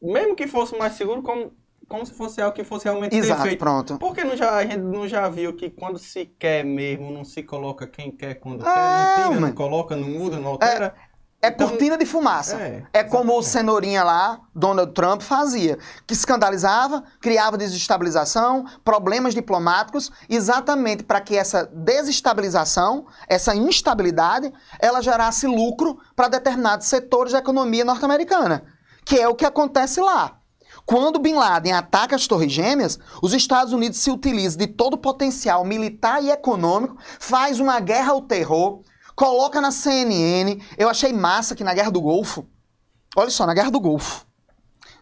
mesmo 0.00 0.34
que 0.34 0.46
fosse 0.46 0.76
mais 0.78 0.94
seguro, 0.94 1.22
como, 1.22 1.52
como 1.86 2.06
se 2.06 2.14
fosse 2.14 2.40
algo 2.40 2.56
que 2.56 2.64
fosse 2.64 2.86
realmente 2.86 3.14
Exato, 3.14 3.42
perfeito. 3.42 3.60
pronto. 3.60 3.98
Porque 3.98 4.24
não 4.24 4.36
já, 4.36 4.56
a 4.56 4.62
gente 4.62 4.78
não 4.78 5.06
já 5.06 5.28
viu 5.28 5.54
que 5.54 5.68
quando 5.68 5.98
se 5.98 6.24
quer 6.24 6.64
mesmo, 6.64 7.10
não 7.10 7.24
se 7.24 7.42
coloca 7.42 7.86
quem 7.86 8.10
quer 8.10 8.34
quando 8.36 8.66
É, 8.66 8.72
quer, 8.72 8.80
não 8.80 9.28
tira, 9.28 9.40
não 9.40 9.52
coloca, 9.52 9.94
não 9.94 10.08
muda, 10.08 10.38
não 10.38 10.52
altera. 10.52 10.94
É 11.10 11.13
Então- 11.48 11.68
cortina 11.68 11.96
de 11.96 12.06
fumaça. 12.06 12.56
É, 12.56 12.82
É, 12.92 13.02
como 13.04 13.36
o 13.36 13.42
cenourinha 13.42 14.02
lá, 14.04 14.40
Donald 14.54 14.92
Trump, 14.92 15.22
fazia. 15.22 15.78
Que 16.06 16.14
escandalizava, 16.14 17.02
criava 17.20 17.56
desestabilização, 17.56 18.64
problemas 18.84 19.34
diplomáticos, 19.34 20.10
exatamente 20.28 21.02
para 21.02 21.20
que 21.20 21.36
essa 21.36 21.64
desestabilização, 21.72 23.06
essa 23.28 23.54
instabilidade, 23.54 24.52
ela 24.80 25.00
gerasse 25.02 25.46
lucro 25.46 25.98
para 26.16 26.28
determinados 26.28 26.86
setores 26.86 27.32
da 27.32 27.38
economia 27.38 27.84
norte-americana. 27.84 28.64
Que 29.04 29.18
é 29.20 29.28
o 29.28 29.34
que 29.34 29.44
acontece 29.44 30.00
lá. 30.00 30.38
Quando 30.86 31.18
Bin 31.18 31.34
Laden 31.34 31.72
ataca 31.72 32.14
as 32.16 32.26
Torres 32.26 32.52
Gêmeas, 32.52 32.98
os 33.22 33.32
Estados 33.32 33.72
Unidos 33.72 33.98
se 33.98 34.10
utilizam 34.10 34.58
de 34.58 34.66
todo 34.66 34.94
o 34.94 34.98
potencial 34.98 35.64
militar 35.64 36.22
e 36.22 36.30
econômico, 36.30 36.96
faz 37.18 37.58
uma 37.58 37.80
guerra 37.80 38.12
ao 38.12 38.20
terror, 38.22 38.82
coloca 39.14 39.60
na 39.60 39.70
CNN. 39.70 40.60
Eu 40.76 40.88
achei 40.88 41.12
massa 41.12 41.54
que 41.54 41.64
na 41.64 41.74
Guerra 41.74 41.90
do 41.90 42.00
Golfo, 42.00 42.46
olha 43.16 43.30
só, 43.30 43.46
na 43.46 43.54
Guerra 43.54 43.70
do 43.70 43.80
Golfo, 43.80 44.24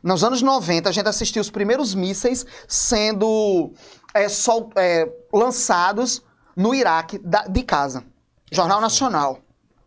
nos 0.03 0.25
anos 0.25 0.43
90, 0.43 0.89
a 0.89 0.93
gente 0.93 1.09
assistiu 1.09 1.41
os 1.41 1.51
primeiros 1.51 1.95
mísseis 1.95 2.45
sendo 2.67 3.73
é, 4.13 4.29
sol- 4.29 4.71
é, 4.77 5.09
lançados 5.33 6.23
no 6.57 6.75
Iraque 6.75 7.19
da- 7.19 7.47
de 7.47 7.63
casa. 7.63 8.05
Jornal 8.51 8.81
Nacional. 8.81 9.39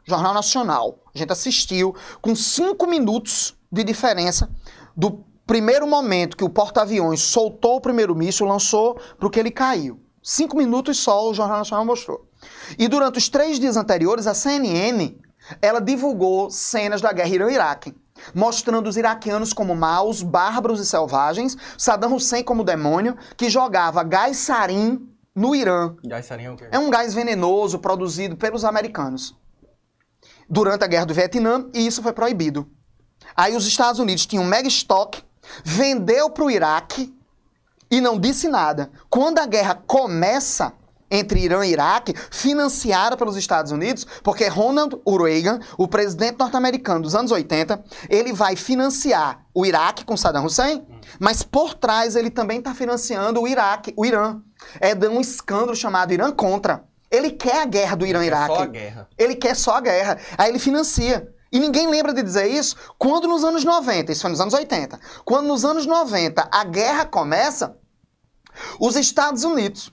Jornal 0.06 0.34
Nacional. 0.34 1.00
A 1.14 1.18
gente 1.18 1.32
assistiu 1.32 1.94
com 2.22 2.36
cinco 2.36 2.88
minutos 2.88 3.56
de 3.72 3.84
diferença 3.84 4.50
do 4.96 5.24
primeiro 5.46 5.86
momento 5.86 6.38
que 6.38 6.44
o 6.44 6.50
porta-aviões 6.50 7.22
soltou 7.22 7.76
o 7.76 7.82
primeiro 7.82 8.16
míssil, 8.16 8.48
lançou 8.48 8.96
para 9.18 9.28
o 9.28 9.30
que 9.30 9.40
ele 9.40 9.52
caiu. 9.52 10.00
Cinco 10.24 10.58
minutos 10.58 10.98
só 10.98 11.30
o 11.30 11.34
Jornal 11.34 11.58
Nacional 11.60 11.86
mostrou. 11.86 12.28
E 12.78 12.88
durante 12.88 13.18
os 13.18 13.30
três 13.30 13.60
dias 13.60 13.78
anteriores, 13.78 14.28
a 14.28 14.34
CNN 14.34 15.16
ela 15.62 15.80
divulgou 15.80 16.50
cenas 16.50 17.02
da 17.02 17.14
guerra 17.14 17.30
Irã-Iraque, 17.30 17.96
mostrando 18.34 18.88
os 18.88 18.98
iraquianos 18.98 19.54
como 19.54 19.76
maus, 19.76 20.24
bárbaros 20.24 20.80
e 20.80 20.86
selvagens, 20.86 21.56
Saddam 21.78 22.16
Hussein 22.16 22.44
como 22.44 22.64
demônio, 22.64 23.16
que 23.38 23.50
jogava 23.50 24.04
gás 24.04 24.38
sarin 24.38 25.08
no 25.36 25.54
Irã. 25.54 25.96
Já 26.04 26.20
estaria 26.20 26.52
o 26.52 26.56
quê? 26.56 26.68
É 26.72 26.80
um 26.80 26.90
gás 26.90 27.14
venenoso 27.14 27.80
produzido 27.80 28.36
pelos 28.36 28.64
americanos 28.64 29.36
durante 30.50 30.84
a 30.84 30.88
guerra 30.88 31.06
do 31.06 31.14
Vietnã 31.14 31.70
e 31.74 31.86
isso 31.86 32.02
foi 32.02 32.14
proibido. 32.14 32.70
Aí 33.36 33.56
os 33.56 33.66
Estados 33.68 34.00
Unidos 34.00 34.26
tinham 34.26 34.44
um 34.44 34.48
mega 34.48 34.68
estoque, 34.68 35.24
vendeu 35.64 36.30
para 36.30 36.44
o 36.44 36.52
Iraque 36.52 37.14
e 37.90 38.00
não 38.00 38.20
disse 38.20 38.48
nada. 38.48 38.92
Quando 39.10 39.40
a 39.40 39.46
guerra 39.46 39.82
começa 39.88 40.74
entre 41.10 41.40
Irã 41.40 41.66
e 41.66 41.72
Iraque, 41.72 42.14
financiada 42.32 43.16
pelos 43.16 43.38
Estados 43.38 43.72
Unidos, 43.72 44.06
porque 44.24 44.48
Ronald 44.48 45.02
Reagan, 45.06 45.60
o 45.78 45.88
presidente 45.88 46.40
norte-americano 46.40 47.02
dos 47.02 47.16
anos 47.16 47.32
80, 47.32 47.84
ele 48.10 48.34
vai 48.34 48.56
financiar 48.56 49.46
o 49.54 49.66
Iraque 49.66 50.04
com 50.04 50.18
Saddam 50.18 50.46
Hussein, 50.46 50.86
mas 51.20 51.44
por 51.44 51.74
trás 51.74 52.16
ele 52.16 52.30
também 52.30 52.60
está 52.60 52.74
financiando 52.74 53.42
o 53.42 53.48
Iraque, 53.48 53.94
o 53.96 54.06
Irã. 54.06 54.42
É 54.80 54.96
de 54.96 55.08
um 55.08 55.22
escândalo 55.22 55.76
chamado 55.76 56.12
Irã 56.12 56.32
contra. 56.32 56.84
Ele 57.12 57.32
quer 57.32 57.62
a 57.62 57.66
guerra 57.66 57.96
do 57.96 58.06
Irã-Iraque. 58.06 58.56
só 58.56 58.62
a 58.62 58.66
guerra. 58.66 59.10
Ele 59.18 59.36
quer 59.36 59.56
só 59.56 59.76
a 59.76 59.82
guerra. 59.82 60.18
Aí 60.38 60.50
ele 60.50 60.60
financia. 60.60 61.32
E 61.52 61.60
ninguém 61.60 61.88
lembra 61.88 62.14
de 62.14 62.22
dizer 62.22 62.48
isso 62.48 62.76
quando 62.98 63.28
nos 63.28 63.44
anos 63.44 63.64
90, 63.64 64.12
isso 64.12 64.22
foi 64.22 64.32
nos 64.32 64.42
anos 64.42 64.54
80, 64.54 65.00
quando 65.24 65.48
nos 65.48 65.64
anos 65.64 65.86
90 65.86 66.50
a 66.52 66.64
guerra 66.66 67.06
começa, 67.06 67.78
os 68.80 68.96
Estados 68.98 69.44
Unidos, 69.46 69.92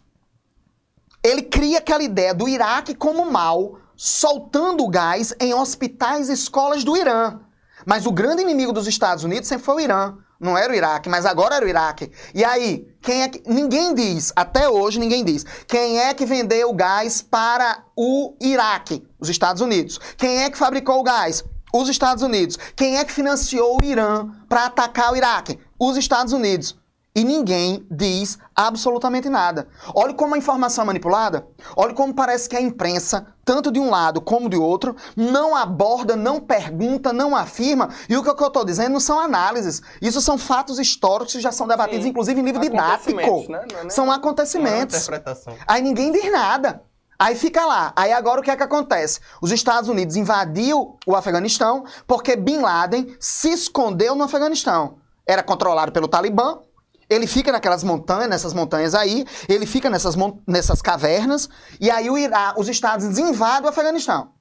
ele 1.23 1.43
cria 1.43 1.79
aquela 1.79 2.03
ideia 2.03 2.35
do 2.35 2.49
Iraque 2.49 2.95
como 2.95 3.31
mal, 3.31 3.79
soltando 3.97 4.89
gás 4.89 5.33
em 5.41 5.55
hospitais 5.55 6.29
e 6.29 6.33
escolas 6.33 6.83
do 6.83 6.97
Irã. 6.97 7.41
Mas 7.87 8.07
o 8.07 8.13
grande 8.13 8.43
inimigo 8.43 8.73
dos 8.73 8.87
Estados 8.87 9.25
Unidos 9.25 9.49
sempre 9.49 9.65
foi 9.65 9.75
o 9.77 9.81
Irã. 9.81 10.17
Não 10.41 10.59
era 10.59 10.73
o 10.73 10.75
Iraque, 10.75 11.09
mas 11.09 11.25
agora 11.25 11.55
era 11.55 11.65
o 11.65 11.69
Iraque. 11.69 12.11
E 12.35 12.45
aí, 12.45 12.89
quem 13.01 13.23
é 13.23 13.29
que. 13.29 13.43
Ninguém 13.49 13.95
diz, 13.95 14.33
até 14.35 14.69
hoje 14.69 14.99
ninguém 14.99 15.25
diz, 15.25 15.47
quem 15.69 16.01
é 16.01 16.13
que 16.13 16.27
vendeu 16.27 16.71
o 16.71 16.75
gás 16.75 17.23
para 17.23 17.85
o 17.97 18.35
Iraque? 18.41 19.07
Os 19.21 19.29
Estados 19.29 19.63
Unidos. 19.63 20.01
Quem 20.17 20.43
é 20.43 20.51
que 20.51 20.59
fabricou 20.59 20.99
o 20.99 21.05
gás? 21.05 21.45
Os 21.73 21.89
Estados 21.89 22.25
Unidos. 22.25 22.59
Quem 22.75 22.99
é 22.99 23.05
que 23.05 23.13
financiou 23.13 23.79
o 23.81 23.85
Irã 23.85 24.31
para 24.49 24.67
atacar 24.67 25.13
o 25.13 25.17
Iraque? 25.17 25.61
Os 25.79 25.97
Estados 25.97 26.33
Unidos. 26.33 26.77
E 27.15 27.25
ninguém 27.25 27.87
diz 27.91 28.39
absolutamente 28.57 29.29
nada. 29.29 29.69
Olha 29.95 30.15
como 30.15 30.35
a 30.35 30.39
informação 30.39 30.83
é 30.83 30.87
manipulada. 30.87 31.47
Olha 31.77 31.93
como 31.93 32.15
parece 32.15 32.49
que 32.49 32.57
a 32.57 32.61
imprensa, 32.61 33.27
tanto 33.45 33.71
de 33.71 33.79
um 33.79 33.91
lado 33.91 34.19
como 34.23 34.49
de 34.49 34.57
outro, 34.57 34.97
não 35.15 35.55
aborda, 35.55 36.17
não 36.17 36.41
pergunta, 36.41 37.13
não 37.13 37.37
afirma. 37.37 37.91
E 38.09 38.17
o 38.17 38.23
que 38.23 38.31
eu 38.31 38.47
estou 38.47 38.65
dizendo 38.65 38.95
não 38.95 39.01
são 39.01 39.21
análises. 39.21 39.83
Isso 40.01 40.23
são 40.23 40.39
fatos 40.39 40.79
históricos 40.79 41.35
que 41.35 41.41
já 41.41 41.53
são 41.53 41.69
debatidos, 41.69 42.05
Sim. 42.05 42.09
inclusive 42.11 42.41
em 42.41 42.45
livro 42.45 42.63
didático. 42.63 43.11
Acontecimentos, 43.21 43.49
né? 43.49 43.67
Não 43.71 43.87
é 43.87 43.91
São 43.91 44.07
Não 44.07 44.13
é 44.15 44.17
acontecimentos. 44.17 44.97
interpretação. 44.97 45.55
Aí 45.67 45.83
ninguém 45.83 46.13
diz 46.13 46.33
nada. 46.33 46.83
Aí 47.19 47.37
fica 47.37 47.67
lá. 47.67 47.93
Aí 47.95 48.11
agora 48.11 48.41
o 48.41 48.43
que 48.43 48.51
é 48.51 48.57
que 48.57 48.63
acontece? 48.63 49.21
Os 49.43 49.53
Estados 49.53 49.91
Unidos 49.91 50.17
invadiu 50.17 50.97
o 51.07 51.15
Afeganistão 51.15 51.85
porque 52.07 52.37
Bin 52.37 52.61
Laden 52.61 53.15
se 53.21 53.51
escondeu 53.51 54.15
no 54.15 54.25
Afeganistão. 54.25 54.97
Era 55.27 55.43
controlado 55.43 55.93
pelo 55.93 56.09
Talibã. 56.09 56.59
Ele 57.13 57.27
fica 57.27 57.53
naquelas 57.53 57.85
montanhas, 57.85 58.29
nessas 58.29 58.55
montanhas 58.55 58.95
aí, 58.95 59.27
ele 59.49 59.67
fica 59.67 59.91
nessas, 59.91 60.15
nessas 60.47 60.81
cavernas, 60.81 61.49
e 61.81 61.91
aí 61.91 62.09
o 62.09 62.17
Irá, 62.17 62.55
os 62.57 62.69
Estados 62.69 63.05
Unidos 63.05 63.23
invadem 63.23 63.67
o 63.67 63.69
Afeganistão. 63.69 64.33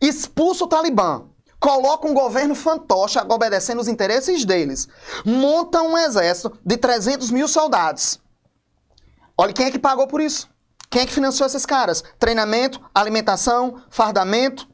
Expulsa 0.00 0.64
o 0.64 0.66
Talibã. 0.66 1.24
colocam 1.58 2.10
um 2.10 2.14
governo 2.14 2.54
fantoche 2.54 3.18
obedecendo 3.18 3.80
os 3.80 3.88
interesses 3.88 4.46
deles, 4.46 4.88
montam 5.26 5.88
um 5.88 5.98
exército 5.98 6.58
de 6.64 6.78
300 6.78 7.30
mil 7.30 7.46
soldados. 7.46 8.18
Olha 9.36 9.52
quem 9.52 9.66
é 9.66 9.70
que 9.70 9.78
pagou 9.78 10.06
por 10.06 10.22
isso. 10.22 10.48
Quem 10.90 11.02
é 11.02 11.06
que 11.06 11.12
financiou 11.12 11.46
esses 11.46 11.64
caras? 11.64 12.02
Treinamento, 12.18 12.80
alimentação, 12.94 13.80
fardamento. 13.90 14.69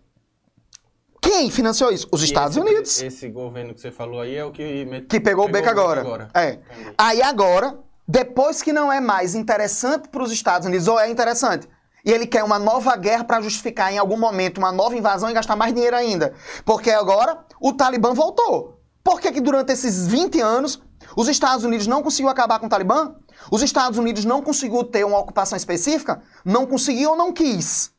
Quem 1.27 1.51
financiou 1.51 1.91
isso? 1.91 2.07
Os 2.13 2.23
E 2.23 2.25
Estados 2.25 2.57
esse- 2.57 2.67
Unidos. 2.67 3.03
Esse 3.03 3.29
governo 3.29 3.75
que 3.75 3.81
você 3.81 3.91
falou 3.91 4.21
aí 4.21 4.35
é 4.37 4.45
o 4.45 4.51
que... 4.53 4.85
met- 4.85 5.07
Que 5.07 5.21
pegou 5.21 5.47
o 5.47 5.49
beco 5.51 5.69
agora. 5.69 6.01
agora. 6.01 6.29
É. 6.35 6.53
Entendi. 6.53 6.95
Aí 6.97 7.23
agora, 7.23 7.79
depois 8.07 8.63
que 8.63 8.73
não 8.73 8.93
é 8.93 9.01
mais 9.01 9.35
interessante 9.35 10.09
para 10.09 10.23
os 10.23 10.31
Estados 10.33 10.67
Unidos, 10.67 10.87
ou 10.89 10.99
é 10.99 11.11
interessante, 11.11 11.69
e 12.05 12.11
ele 12.13 12.27
quer 12.27 12.45
uma 12.45 12.59
nova 12.59 12.95
guerra 12.97 13.25
para 13.25 13.41
justificar 13.41 13.93
em 13.93 13.99
algum 13.99 14.17
momento 14.17 14.59
uma 14.59 14.71
nova 14.71 14.97
invasão 14.97 15.29
e 15.29 15.33
gastar 15.35 15.57
mais 15.57 15.75
dinheiro 15.75 15.97
ainda. 15.97 16.33
Porque 16.65 16.91
agora 16.91 17.45
o 17.61 17.73
Talibã 17.73 18.15
voltou. 18.15 18.81
Por 19.03 19.21
que, 19.21 19.33
que 19.33 19.41
durante 19.41 19.73
esses 19.73 20.07
20 20.07 20.41
anos 20.41 20.81
os 21.17 21.29
Estados 21.29 21.65
Unidos 21.65 21.87
não 21.87 22.03
conseguiu 22.03 22.29
acabar 22.31 22.59
com 22.61 22.67
o 22.67 22.69
Talibã? 22.69 23.17
Os 23.51 23.63
Estados 23.63 23.99
Unidos 23.99 24.25
não 24.25 24.41
conseguiu 24.43 24.83
ter 24.85 25.05
uma 25.05 25.19
ocupação 25.19 25.57
específica? 25.57 26.23
Não 26.45 26.67
conseguiu 26.67 27.11
ou 27.11 27.17
não 27.17 27.33
quis? 27.33 27.91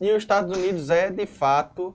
E 0.00 0.10
os 0.12 0.18
Estados 0.18 0.56
Unidos 0.56 0.88
é, 0.90 1.10
de 1.10 1.26
fato, 1.26 1.94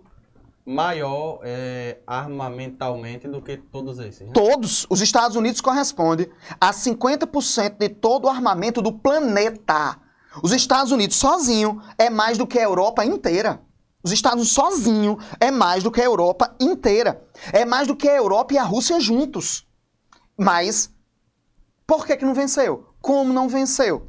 maior 0.66 1.42
é, 1.44 2.00
armamentalmente 2.08 3.28
do 3.28 3.42
que 3.42 3.58
todos 3.58 4.00
esses. 4.00 4.22
Né? 4.22 4.34
Todos 4.34 4.88
os 4.90 5.00
Estados 5.00 5.38
Unidos 5.38 5.62
correspondem 5.62 6.28
a 6.60 6.72
50% 6.72 7.78
de 7.78 7.90
todo 7.90 8.26
o 8.26 8.30
armamento 8.30 8.82
do 8.82 8.92
planeta. 8.92 10.00
Os 10.42 10.52
Estados 10.52 10.92
Unidos 10.92 11.18
sozinho 11.18 11.82
é 11.98 12.10
mais 12.10 12.38
do 12.38 12.48
que 12.48 12.58
a 12.58 12.64
Europa 12.64 13.06
inteira. 13.06 13.62
Os 14.04 14.12
Estados 14.12 14.38
Unidos 14.38 14.54
sozinho 14.54 15.18
é 15.40 15.52
mais 15.52 15.84
do 15.84 15.92
que 15.92 16.02
a 16.02 16.06
Europa 16.06 16.56
inteira. 16.60 17.24
É 17.54 17.64
mais 17.64 17.88
do 17.88 17.96
que 17.96 18.10
a 18.10 18.16
Europa 18.16 18.54
e 18.54 18.58
a 18.58 18.64
Rússia 18.64 19.00
juntos. 19.00 19.68
Mas 20.38 20.92
por 21.88 22.06
que, 22.06 22.18
que 22.18 22.26
não 22.26 22.34
venceu? 22.34 22.90
Como 23.00 23.32
não 23.32 23.48
venceu? 23.48 24.08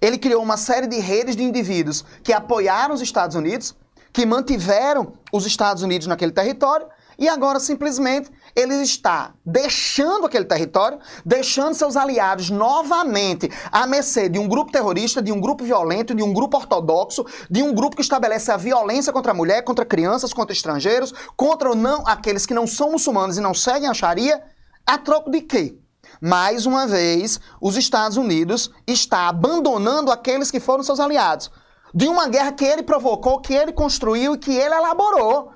Ele 0.00 0.18
criou 0.18 0.42
uma 0.42 0.56
série 0.56 0.86
de 0.86 0.98
redes 0.98 1.36
de 1.36 1.42
indivíduos 1.42 2.04
que 2.22 2.32
apoiaram 2.32 2.94
os 2.94 3.00
Estados 3.00 3.36
Unidos, 3.36 3.76
que 4.12 4.26
mantiveram 4.26 5.14
os 5.32 5.46
Estados 5.46 5.82
Unidos 5.82 6.06
naquele 6.06 6.32
território, 6.32 6.86
e 7.18 7.28
agora 7.28 7.60
simplesmente 7.60 8.30
ele 8.54 8.74
está 8.76 9.34
deixando 9.44 10.26
aquele 10.26 10.44
território, 10.44 10.98
deixando 11.24 11.74
seus 11.74 11.96
aliados 11.96 12.50
novamente 12.50 13.50
à 13.70 13.86
mercê 13.86 14.28
de 14.28 14.38
um 14.38 14.48
grupo 14.48 14.72
terrorista, 14.72 15.22
de 15.22 15.30
um 15.30 15.40
grupo 15.40 15.64
violento, 15.64 16.14
de 16.14 16.22
um 16.22 16.32
grupo 16.32 16.56
ortodoxo, 16.56 17.24
de 17.50 17.62
um 17.62 17.72
grupo 17.72 17.96
que 17.96 18.02
estabelece 18.02 18.50
a 18.50 18.56
violência 18.56 19.12
contra 19.12 19.32
a 19.32 19.34
mulher, 19.34 19.62
contra 19.62 19.84
crianças, 19.84 20.32
contra 20.32 20.52
estrangeiros, 20.52 21.12
contra 21.36 21.74
não 21.74 22.06
aqueles 22.06 22.44
que 22.44 22.54
não 22.54 22.66
são 22.66 22.92
muçulmanos 22.92 23.36
e 23.36 23.40
não 23.40 23.54
seguem 23.54 23.88
a 23.88 23.94
Sharia, 23.94 24.42
a 24.86 24.98
troco 24.98 25.30
de 25.30 25.42
quê? 25.42 25.78
Mais 26.20 26.66
uma 26.66 26.86
vez, 26.86 27.40
os 27.60 27.76
Estados 27.76 28.16
Unidos 28.16 28.70
está 28.86 29.28
abandonando 29.28 30.10
aqueles 30.10 30.50
que 30.50 30.60
foram 30.60 30.82
seus 30.82 31.00
aliados. 31.00 31.50
De 31.94 32.08
uma 32.08 32.28
guerra 32.28 32.52
que 32.52 32.64
ele 32.64 32.82
provocou, 32.82 33.40
que 33.40 33.54
ele 33.54 33.72
construiu 33.72 34.34
e 34.34 34.38
que 34.38 34.52
ele 34.52 34.74
elaborou. 34.74 35.52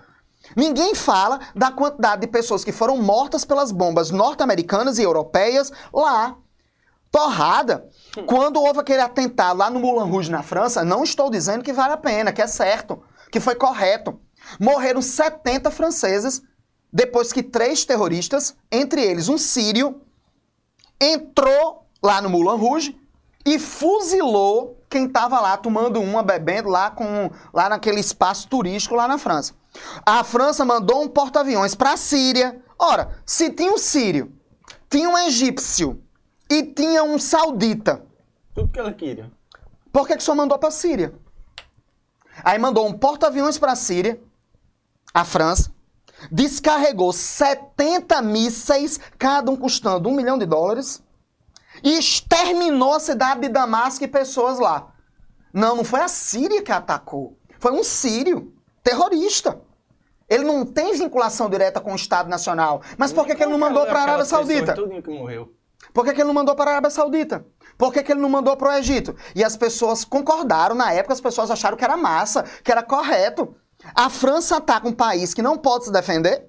Ninguém 0.55 0.95
fala 0.95 1.41
da 1.55 1.71
quantidade 1.71 2.21
de 2.21 2.27
pessoas 2.27 2.63
que 2.63 2.73
foram 2.73 2.99
mortas 2.99 3.45
pelas 3.45 3.73
bombas 3.73 4.11
norte-americanas 4.11 4.99
e 4.99 5.03
europeias 5.03 5.73
lá. 5.93 6.37
Torrada. 7.11 7.89
Quando 8.27 8.61
houve 8.61 8.81
aquele 8.81 9.01
atentado 9.01 9.59
lá 9.59 9.71
no 9.71 9.81
Moulin 9.81 10.11
Rouge, 10.11 10.31
na 10.31 10.43
França, 10.43 10.85
não 10.85 11.03
estou 11.03 11.31
dizendo 11.31 11.65
que 11.65 11.73
vale 11.73 11.95
a 11.95 11.97
pena, 11.97 12.33
que 12.33 12.43
é 12.43 12.47
certo, 12.47 13.03
que 13.31 13.41
foi 13.41 13.55
correto. 13.55 14.21
Morreram 14.61 15.03
70 15.03 15.71
franceses 15.71 16.43
depois 16.93 17.33
que 17.33 17.43
três 17.43 17.85
terroristas, 17.85 18.55
entre 18.71 19.03
eles 19.03 19.29
um 19.29 19.37
sírio, 19.39 20.01
entrou 21.01 21.87
lá 22.03 22.23
no 22.23 22.31
Moulin 22.31 22.59
Rouge 22.59 22.99
e 23.45 23.59
fuzilou 23.59 24.81
quem 24.89 25.07
estava 25.07 25.41
lá 25.41 25.57
tomando 25.57 26.01
uma, 26.01 26.23
bebendo 26.23 26.69
lá, 26.69 26.91
com, 26.91 27.31
lá 27.53 27.69
naquele 27.69 28.01
espaço 28.01 28.49
turístico 28.49 28.95
lá 28.95 29.07
na 29.09 29.19
França. 29.19 29.55
A 30.05 30.23
França 30.25 30.65
mandou 30.65 31.03
um 31.03 31.09
porta-aviões 31.09 31.75
para 31.75 31.93
a 31.93 31.97
Síria. 31.97 32.63
Ora, 32.79 33.19
se 33.25 33.51
tinha 33.51 33.73
um 33.73 33.79
sírio, 33.79 34.33
tinha 34.89 35.09
um 35.09 35.19
egípcio 35.19 36.03
e 36.49 36.63
tinha 36.63 37.03
um 37.03 37.19
saudita, 37.19 38.05
Tudo 38.55 38.71
que 38.73 38.79
ela 38.79 38.93
queria. 38.93 39.31
por 39.93 40.07
que, 40.07 40.17
que 40.17 40.23
só 40.23 40.35
mandou 40.35 40.59
para 40.59 40.69
a 40.69 40.73
Síria? 40.73 41.15
Aí 42.45 42.59
mandou 42.59 42.87
um 42.87 42.93
porta-aviões 42.93 43.59
para 43.59 43.73
a 43.73 43.77
Síria, 43.77 44.21
a 45.13 45.25
França, 45.25 45.73
descarregou 46.31 47.13
70 47.13 48.21
mísseis, 48.23 49.01
cada 49.19 49.51
um 49.51 49.57
custando 49.57 50.09
um 50.09 50.15
milhão 50.15 50.39
de 50.39 50.47
dólares, 50.47 51.03
e 51.83 51.99
exterminou 51.99 52.95
a 52.95 53.01
cidade 53.01 53.43
de 53.43 53.49
Damasco 53.49 54.05
e 54.05 54.09
pessoas 54.09 54.59
lá. 54.59 54.93
Não, 55.53 55.77
não 55.77 55.85
foi 55.85 56.01
a 56.01 56.09
Síria 56.09 56.63
que 56.63 56.73
atacou. 56.73 57.39
Foi 57.59 57.73
um 57.73 57.83
sírio, 57.83 58.53
terrorista. 58.83 59.61
Ele 60.29 60.45
não 60.45 60.67
tem 60.67 60.93
vinculação 60.95 61.49
direta 61.49 61.81
com 61.81 61.93
o 61.93 61.97
Estado 61.97 62.29
Nacional. 62.29 62.83
Mas 62.99 63.13
por 63.13 63.27
que, 63.27 63.35
que 63.35 63.43
ele 63.43 63.53
não 63.53 63.59
mandou 63.59 63.87
para 63.87 64.01
a 64.01 64.03
Arábia 64.03 64.25
Saudita? 64.25 64.75
Que 64.75 65.11
morreu. 65.11 65.53
Por 65.93 66.05
que, 66.05 66.13
que 66.13 66.21
ele 66.21 66.27
não 66.27 66.35
mandou 66.35 66.55
para 66.55 66.71
a 66.71 66.75
Arábia 66.75 66.91
Saudita? 66.91 67.47
Por 67.79 67.93
que, 67.93 68.03
que 68.03 68.13
ele 68.13 68.21
não 68.21 68.29
mandou 68.29 68.57
para 68.57 68.71
o 68.71 68.73
Egito? 68.73 69.15
E 69.35 69.45
as 69.45 69.57
pessoas 69.57 70.05
concordaram, 70.05 70.75
na 70.75 70.93
época 70.93 71.15
as 71.15 71.21
pessoas 71.21 71.51
acharam 71.51 71.77
que 71.77 71.85
era 71.85 71.97
massa, 71.97 72.43
que 72.65 72.73
era 72.73 72.83
correto. 72.83 73.55
A 73.95 74.11
França 74.11 74.57
ataca 74.57 74.89
um 74.89 74.93
país 74.93 75.33
que 75.33 75.43
não 75.43 75.57
pode 75.57 75.85
se 75.85 75.93
defender, 75.93 76.49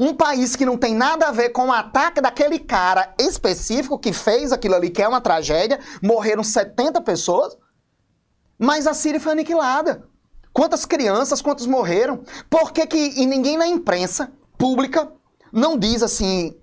um 0.00 0.14
país 0.14 0.56
que 0.56 0.66
não 0.66 0.76
tem 0.76 0.94
nada 0.94 1.28
a 1.28 1.32
ver 1.32 1.50
com 1.50 1.66
o 1.66 1.72
ataque 1.72 2.20
daquele 2.20 2.58
cara 2.58 3.14
específico 3.18 3.98
que 3.98 4.12
fez 4.12 4.52
aquilo 4.52 4.74
ali, 4.74 4.90
que 4.90 5.02
é 5.02 5.08
uma 5.08 5.20
tragédia, 5.20 5.80
morreram 6.02 6.42
70 6.42 7.00
pessoas, 7.02 7.56
mas 8.58 8.86
a 8.86 8.94
Síria 8.94 9.20
foi 9.20 9.32
aniquilada. 9.32 10.08
Quantas 10.52 10.86
crianças, 10.86 11.42
quantos 11.42 11.66
morreram? 11.66 12.22
Por 12.48 12.72
que, 12.72 12.86
que 12.86 12.96
e 12.96 13.26
ninguém 13.26 13.58
na 13.58 13.66
imprensa 13.66 14.32
pública 14.56 15.12
não 15.52 15.78
diz 15.78 16.02
assim, 16.02 16.56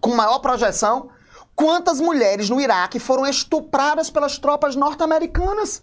com 0.00 0.14
maior 0.14 0.38
projeção, 0.38 1.10
quantas 1.54 2.00
mulheres 2.00 2.48
no 2.48 2.60
Iraque 2.60 2.98
foram 2.98 3.26
estupradas 3.26 4.10
pelas 4.10 4.38
tropas 4.38 4.76
norte-americanas? 4.76 5.82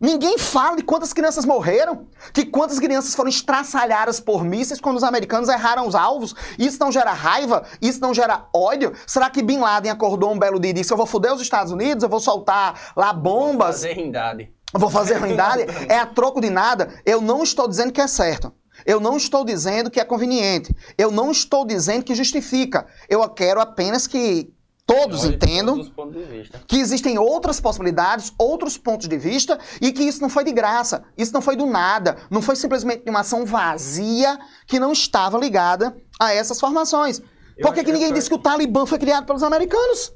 Ninguém 0.00 0.38
fala 0.38 0.76
de 0.76 0.82
quantas 0.82 1.12
crianças 1.12 1.44
morreram, 1.44 2.06
que 2.32 2.46
quantas 2.46 2.78
crianças 2.78 3.14
foram 3.14 3.28
estraçalhadas 3.28 4.18
por 4.18 4.42
mísseis 4.42 4.80
quando 4.80 4.96
os 4.96 5.04
americanos 5.04 5.50
erraram 5.50 5.86
os 5.86 5.94
alvos. 5.94 6.34
Isso 6.58 6.78
não 6.80 6.90
gera 6.90 7.12
raiva? 7.12 7.64
Isso 7.82 8.00
não 8.00 8.14
gera 8.14 8.46
ódio? 8.50 8.94
Será 9.06 9.28
que 9.28 9.42
Bin 9.42 9.58
Laden 9.58 9.92
acordou 9.92 10.32
um 10.32 10.38
belo 10.38 10.58
dia 10.58 10.70
e 10.70 10.74
disse: 10.74 10.90
Eu 10.90 10.96
vou 10.96 11.04
foder 11.04 11.34
os 11.34 11.42
Estados 11.42 11.70
Unidos, 11.70 12.02
eu 12.02 12.08
vou 12.08 12.18
soltar 12.18 12.92
lá 12.96 13.12
bombas? 13.12 13.76
Fazer 13.76 13.92
rindade. 13.92 14.50
Vou 14.72 14.88
fazer 14.88 15.16
ruindade? 15.16 15.66
É 15.86 15.98
a 15.98 16.06
troco 16.06 16.40
de 16.40 16.48
nada? 16.48 16.88
Eu 17.04 17.20
não 17.20 17.42
estou 17.42 17.68
dizendo 17.68 17.92
que 17.92 18.00
é 18.00 18.06
certo. 18.06 18.50
Eu 18.86 19.00
não 19.00 19.18
estou 19.18 19.44
dizendo 19.44 19.90
que 19.90 20.00
é 20.00 20.04
conveniente. 20.04 20.74
Eu 20.96 21.10
não 21.10 21.30
estou 21.30 21.66
dizendo 21.66 22.04
que 22.04 22.14
justifica. 22.14 22.86
Eu 23.06 23.28
quero 23.28 23.60
apenas 23.60 24.06
que 24.06 24.50
todos 24.94 25.24
entendam 25.24 25.76
que 26.66 26.76
existem 26.78 27.18
outras 27.18 27.60
possibilidades, 27.60 28.32
outros 28.38 28.76
pontos 28.76 29.06
de 29.08 29.16
vista 29.16 29.58
e 29.80 29.92
que 29.92 30.02
isso 30.02 30.20
não 30.20 30.28
foi 30.28 30.44
de 30.44 30.52
graça, 30.52 31.04
isso 31.16 31.32
não 31.32 31.40
foi 31.40 31.56
do 31.56 31.66
nada, 31.66 32.16
não 32.30 32.42
foi 32.42 32.56
simplesmente 32.56 33.08
uma 33.08 33.20
ação 33.20 33.44
vazia 33.46 34.38
que 34.66 34.78
não 34.78 34.92
estava 34.92 35.38
ligada 35.38 35.96
a 36.20 36.32
essas 36.34 36.58
formações. 36.58 37.20
Eu 37.56 37.66
Por 37.66 37.74
que, 37.74 37.84
que 37.84 37.92
ninguém 37.92 38.12
disse 38.12 38.28
que 38.28 38.34
o 38.34 38.38
Talibã 38.38 38.86
foi 38.86 38.98
criado 38.98 39.26
pelos 39.26 39.42
americanos? 39.42 40.12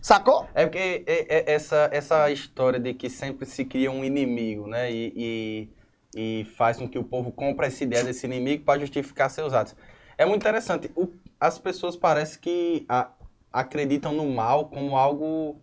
Sacou? 0.00 0.46
É 0.54 0.64
porque 0.66 1.04
é- 1.06 1.26
é- 1.50 1.54
essa, 1.54 1.88
essa 1.92 2.30
história 2.30 2.78
de 2.80 2.92
que 2.92 3.08
sempre 3.08 3.46
se 3.46 3.64
cria 3.64 3.90
um 3.90 4.04
inimigo, 4.04 4.66
né? 4.66 4.90
E, 4.92 5.70
e, 6.14 6.40
e 6.42 6.44
faz 6.56 6.76
com 6.76 6.88
que 6.88 6.98
o 6.98 7.04
povo 7.04 7.30
compre 7.30 7.66
essa 7.66 7.84
ideia 7.84 8.02
desse 8.04 8.26
inimigo 8.26 8.64
para 8.64 8.80
justificar 8.80 9.30
seus 9.30 9.52
atos. 9.52 9.76
É 10.18 10.26
muito 10.26 10.42
interessante. 10.42 10.90
O- 10.96 11.08
as 11.40 11.58
pessoas 11.58 11.96
parecem 11.96 12.40
que 12.40 12.84
a- 12.88 13.10
acreditam 13.52 14.12
no 14.12 14.26
mal 14.26 14.66
como 14.66 14.96
algo, 14.96 15.60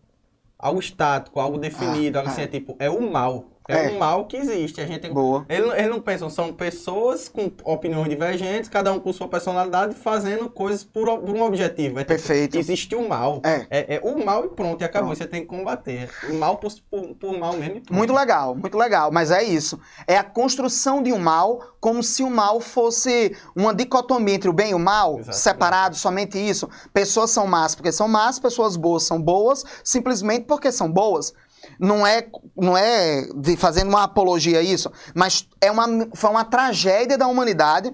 algo 0.58 0.80
estático, 0.80 1.40
algo 1.40 1.58
definido. 1.58 2.18
Ah, 2.18 2.22
algo 2.22 2.32
assim, 2.32 2.42
ah. 2.42 2.46
é 2.46 2.48
tipo, 2.48 2.76
é 2.80 2.90
o 2.90 3.12
mal. 3.12 3.46
É, 3.70 3.86
É. 3.86 3.90
o 3.90 4.00
mal 4.00 4.26
que 4.26 4.36
existe. 4.38 4.82
A 4.82 4.86
gente 4.86 5.00
tem- 5.02 5.14
Boa. 5.14 5.46
Eles, 5.48 5.68
não- 5.68 5.76
eles 5.76 5.90
não 5.90 6.02
pensam, 6.02 6.30
são 6.30 6.52
pessoas 6.52 7.30
com 7.30 7.52
opiniões 7.64 8.10
divergentes, 8.10 8.70
cada 8.70 8.92
um 8.92 9.00
com 9.00 9.14
sua 9.14 9.28
personalidade, 9.28 9.96
fazendo 9.96 10.50
coisas 10.50 10.84
por, 10.84 11.06
por 11.20 11.36
um 11.36 11.42
objetivo. 11.44 12.00
É 12.00 12.04
tipo, 12.04 12.08
Perfeito. 12.08 12.58
Existe 12.58 12.96
o 12.96 13.08
mal. 13.08 13.42
É. 13.44 13.96
É, 13.96 14.02
o 14.04 14.26
mal 14.26 14.46
e 14.46 14.50
pronto, 14.50 14.82
e 14.82 14.84
acabou. 14.84 15.10
Pronto. 15.10 15.18
Você 15.20 15.28
tem 15.28 15.42
que 15.42 15.48
combater. 15.48 16.10
O 16.30 16.34
mal 16.34 16.58
por, 16.58 16.72
por, 16.90 17.16
por 17.16 17.38
mal 17.38 17.54
mesmo. 17.54 17.82
e. 17.90 17.94
Muito 17.94 18.14
legal, 18.14 18.56
muito 18.56 18.78
legal, 18.78 19.12
mas 19.12 19.32
é 19.32 19.44
isso. 19.44 19.80
É 20.08 20.18
a 20.18 20.24
construção 20.24 21.02
de 21.04 21.14
um 21.14 21.20
mal 21.20 21.60
como 21.80 22.02
se 22.04 22.24
o 22.24 22.30
mal 22.30 22.60
fosse 22.60 23.36
uma 23.56 23.74
dicotomia 23.74 24.36
entre 24.36 24.50
o 24.50 24.54
bem 24.54 24.72
e 24.72 24.74
o 24.74 24.80
mal, 24.80 25.14
Exatamente. 25.20 25.38
separado, 25.38 25.96
somente 25.96 26.38
isso. 26.38 26.68
Pessoas 26.94 27.30
são 27.32 27.46
más 27.48 27.76
porque 27.76 27.92
são 27.92 28.08
más, 28.08 28.40
pessoas 28.40 28.76
boas 28.76 29.04
são 29.04 29.22
boas, 29.22 29.64
simplesmente 29.84 30.46
porque 30.46 30.72
são 30.72 30.92
boas. 30.92 31.34
Não 31.80 32.06
é, 32.06 32.26
não 32.56 32.78
é 32.78 33.28
de, 33.36 33.58
fazendo 33.58 33.90
uma 33.90 34.04
apologia 34.04 34.60
a 34.60 34.64
isso, 34.64 34.92
mas 35.14 35.48
é 35.60 35.70
uma, 35.70 35.86
foi 36.14 36.30
uma 36.30 36.46
tragédia 36.46 37.18
da 37.18 37.28
humanidade 37.28 37.94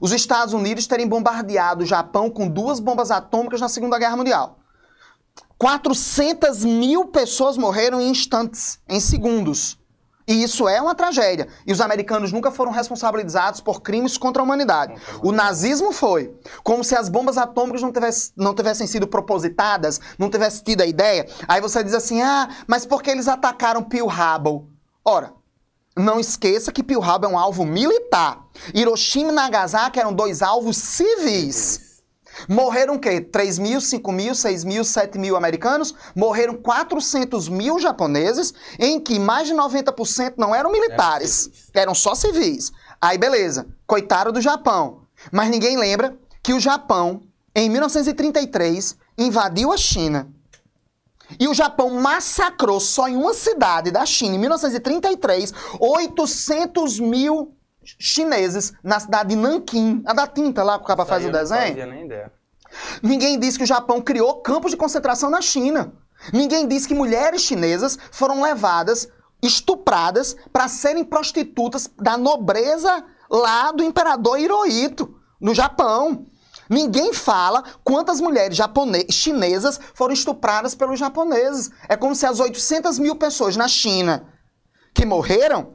os 0.00 0.12
Estados 0.12 0.54
Unidos 0.54 0.86
terem 0.86 1.06
bombardeado 1.06 1.84
o 1.84 1.86
Japão 1.86 2.30
com 2.30 2.48
duas 2.48 2.80
bombas 2.80 3.10
atômicas 3.10 3.60
na 3.60 3.68
Segunda 3.68 3.98
Guerra 3.98 4.16
Mundial. 4.16 4.58
400 5.56 6.64
mil 6.64 7.06
pessoas 7.06 7.56
morreram 7.56 8.00
em 8.00 8.10
instantes, 8.10 8.80
em 8.88 8.98
segundos. 8.98 9.78
E 10.26 10.42
isso 10.42 10.68
é 10.68 10.80
uma 10.80 10.94
tragédia. 10.94 11.48
E 11.66 11.72
os 11.72 11.80
americanos 11.80 12.32
nunca 12.32 12.50
foram 12.50 12.70
responsabilizados 12.70 13.60
por 13.60 13.82
crimes 13.82 14.16
contra 14.16 14.42
a 14.42 14.44
humanidade. 14.44 14.94
O 15.22 15.32
nazismo 15.32 15.92
foi. 15.92 16.34
Como 16.62 16.84
se 16.84 16.94
as 16.94 17.08
bombas 17.08 17.36
atômicas 17.36 17.82
não, 17.82 17.92
tivesse, 17.92 18.32
não 18.36 18.54
tivessem 18.54 18.86
sido 18.86 19.06
propositadas, 19.06 20.00
não 20.18 20.30
tivesse 20.30 20.62
tido 20.62 20.82
a 20.82 20.86
ideia. 20.86 21.26
Aí 21.48 21.60
você 21.60 21.82
diz 21.82 21.94
assim: 21.94 22.22
ah, 22.22 22.48
mas 22.66 22.86
por 22.86 23.02
que 23.02 23.10
eles 23.10 23.28
atacaram 23.28 23.82
Pearl 23.82 24.08
Harbor? 24.08 24.64
Ora, 25.04 25.32
não 25.96 26.18
esqueça 26.18 26.72
que 26.72 26.82
Pearl 26.82 27.02
Harbor 27.02 27.30
é 27.30 27.32
um 27.32 27.38
alvo 27.38 27.64
militar. 27.64 28.46
Hiroshima 28.72 29.30
e 29.30 29.34
Nagasaki 29.34 30.00
eram 30.00 30.12
dois 30.12 30.40
alvos 30.40 30.76
civis. 30.76 31.91
Morreram 32.48 32.94
o 32.94 32.98
quê? 32.98 33.20
3 33.20 33.58
mil, 33.58 33.80
5 33.80 34.12
mil, 34.12 34.34
6 34.34 34.64
mil, 34.64 34.84
7 34.84 35.18
mil 35.18 35.36
americanos? 35.36 35.94
Morreram 36.14 36.54
400 36.54 37.48
mil 37.48 37.78
japoneses, 37.78 38.52
em 38.78 39.00
que 39.00 39.18
mais 39.18 39.48
de 39.48 39.54
90% 39.54 40.34
não 40.36 40.54
eram 40.54 40.72
militares, 40.72 41.50
eram 41.74 41.94
só 41.94 42.14
civis. 42.14 42.72
Aí 43.00 43.18
beleza, 43.18 43.66
coitado 43.86 44.32
do 44.32 44.40
Japão. 44.40 45.02
Mas 45.30 45.50
ninguém 45.50 45.76
lembra 45.76 46.16
que 46.42 46.52
o 46.52 46.60
Japão, 46.60 47.22
em 47.54 47.68
1933, 47.68 48.96
invadiu 49.18 49.72
a 49.72 49.76
China 49.76 50.28
e 51.38 51.48
o 51.48 51.54
Japão 51.54 51.90
massacrou 51.90 52.80
só 52.80 53.08
em 53.08 53.16
uma 53.16 53.34
cidade 53.34 53.90
da 53.90 54.04
China, 54.04 54.36
em 54.36 54.38
1933, 54.38 55.52
800 55.78 57.00
mil 57.00 57.54
chineses 57.84 58.72
na 58.82 58.98
cidade 59.00 59.30
de 59.30 59.36
Nanquim, 59.36 60.02
a 60.06 60.12
da 60.12 60.26
tinta 60.26 60.62
lá 60.62 60.78
que 60.78 60.84
o 60.84 60.86
capa 60.86 61.04
faz 61.04 61.24
o 61.24 61.32
desenho. 61.32 61.76
Não 61.78 61.94
nem 61.94 62.04
ideia. 62.06 62.32
Ninguém 63.02 63.38
disse 63.38 63.58
que 63.58 63.64
o 63.64 63.66
Japão 63.66 64.00
criou 64.00 64.40
campos 64.40 64.70
de 64.70 64.76
concentração 64.76 65.28
na 65.28 65.40
China. 65.40 65.92
Ninguém 66.32 66.66
disse 66.66 66.88
que 66.88 66.94
mulheres 66.94 67.42
chinesas 67.42 67.98
foram 68.10 68.42
levadas, 68.42 69.08
estupradas, 69.42 70.36
para 70.52 70.68
serem 70.68 71.04
prostitutas 71.04 71.90
da 71.98 72.16
nobreza 72.16 73.04
lá 73.30 73.72
do 73.72 73.82
imperador 73.82 74.38
Hirohito, 74.38 75.16
no 75.40 75.54
Japão. 75.54 76.26
Ninguém 76.68 77.12
fala 77.12 77.64
quantas 77.84 78.20
mulheres 78.20 78.56
chinesas 79.10 79.78
foram 79.94 80.14
estupradas 80.14 80.74
pelos 80.74 80.98
japoneses. 80.98 81.70
É 81.88 81.96
como 81.96 82.14
se 82.14 82.24
as 82.24 82.40
800 82.40 82.98
mil 82.98 83.16
pessoas 83.16 83.56
na 83.56 83.68
China 83.68 84.28
que 84.94 85.04
morreram 85.04 85.74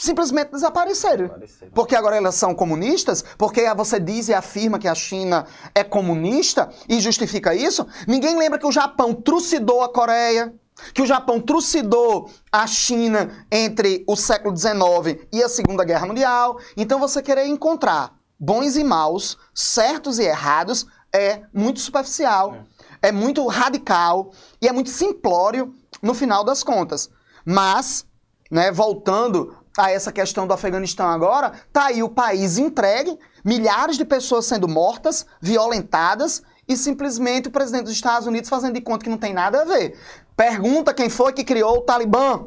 simplesmente 0.00 0.50
desapareceram. 0.50 1.30
Porque 1.74 1.94
agora 1.94 2.16
elas 2.16 2.34
são 2.34 2.54
comunistas? 2.54 3.22
Porque 3.38 3.72
você 3.74 4.00
diz 4.00 4.28
e 4.28 4.34
afirma 4.34 4.78
que 4.78 4.88
a 4.88 4.94
China 4.94 5.46
é 5.74 5.84
comunista 5.84 6.70
e 6.88 6.98
justifica 7.00 7.54
isso? 7.54 7.86
Ninguém 8.08 8.36
lembra 8.36 8.58
que 8.58 8.66
o 8.66 8.72
Japão 8.72 9.14
trucidou 9.14 9.82
a 9.82 9.92
Coreia, 9.92 10.52
que 10.94 11.02
o 11.02 11.06
Japão 11.06 11.40
trucidou 11.40 12.30
a 12.50 12.66
China 12.66 13.46
entre 13.52 14.02
o 14.08 14.16
século 14.16 14.56
XIX 14.56 15.26
e 15.30 15.42
a 15.42 15.48
Segunda 15.48 15.84
Guerra 15.84 16.06
Mundial. 16.06 16.58
Então 16.76 16.98
você 16.98 17.22
querer 17.22 17.46
encontrar 17.46 18.14
bons 18.38 18.76
e 18.76 18.82
maus, 18.82 19.36
certos 19.54 20.18
e 20.18 20.24
errados, 20.24 20.86
é 21.12 21.42
muito 21.52 21.80
superficial, 21.80 22.54
é. 23.02 23.08
é 23.08 23.12
muito 23.12 23.46
radical 23.46 24.32
e 24.62 24.66
é 24.68 24.72
muito 24.72 24.88
simplório 24.88 25.74
no 26.00 26.14
final 26.14 26.42
das 26.42 26.62
contas. 26.62 27.10
Mas, 27.44 28.06
né, 28.50 28.72
voltando 28.72 29.56
a 29.78 29.90
essa 29.90 30.12
questão 30.12 30.46
do 30.46 30.52
Afeganistão 30.52 31.08
agora, 31.08 31.52
tá 31.72 31.86
aí 31.86 32.02
o 32.02 32.08
país 32.08 32.58
entregue, 32.58 33.18
milhares 33.44 33.96
de 33.96 34.04
pessoas 34.04 34.46
sendo 34.46 34.68
mortas, 34.68 35.26
violentadas 35.40 36.42
e 36.68 36.76
simplesmente 36.76 37.48
o 37.48 37.52
presidente 37.52 37.84
dos 37.84 37.92
Estados 37.92 38.26
Unidos 38.26 38.50
fazendo 38.50 38.74
de 38.74 38.80
conta 38.80 39.04
que 39.04 39.10
não 39.10 39.18
tem 39.18 39.32
nada 39.32 39.62
a 39.62 39.64
ver. 39.64 39.98
Pergunta 40.36 40.94
quem 40.94 41.08
foi 41.08 41.32
que 41.32 41.44
criou 41.44 41.78
o 41.78 41.82
Talibã. 41.82 42.46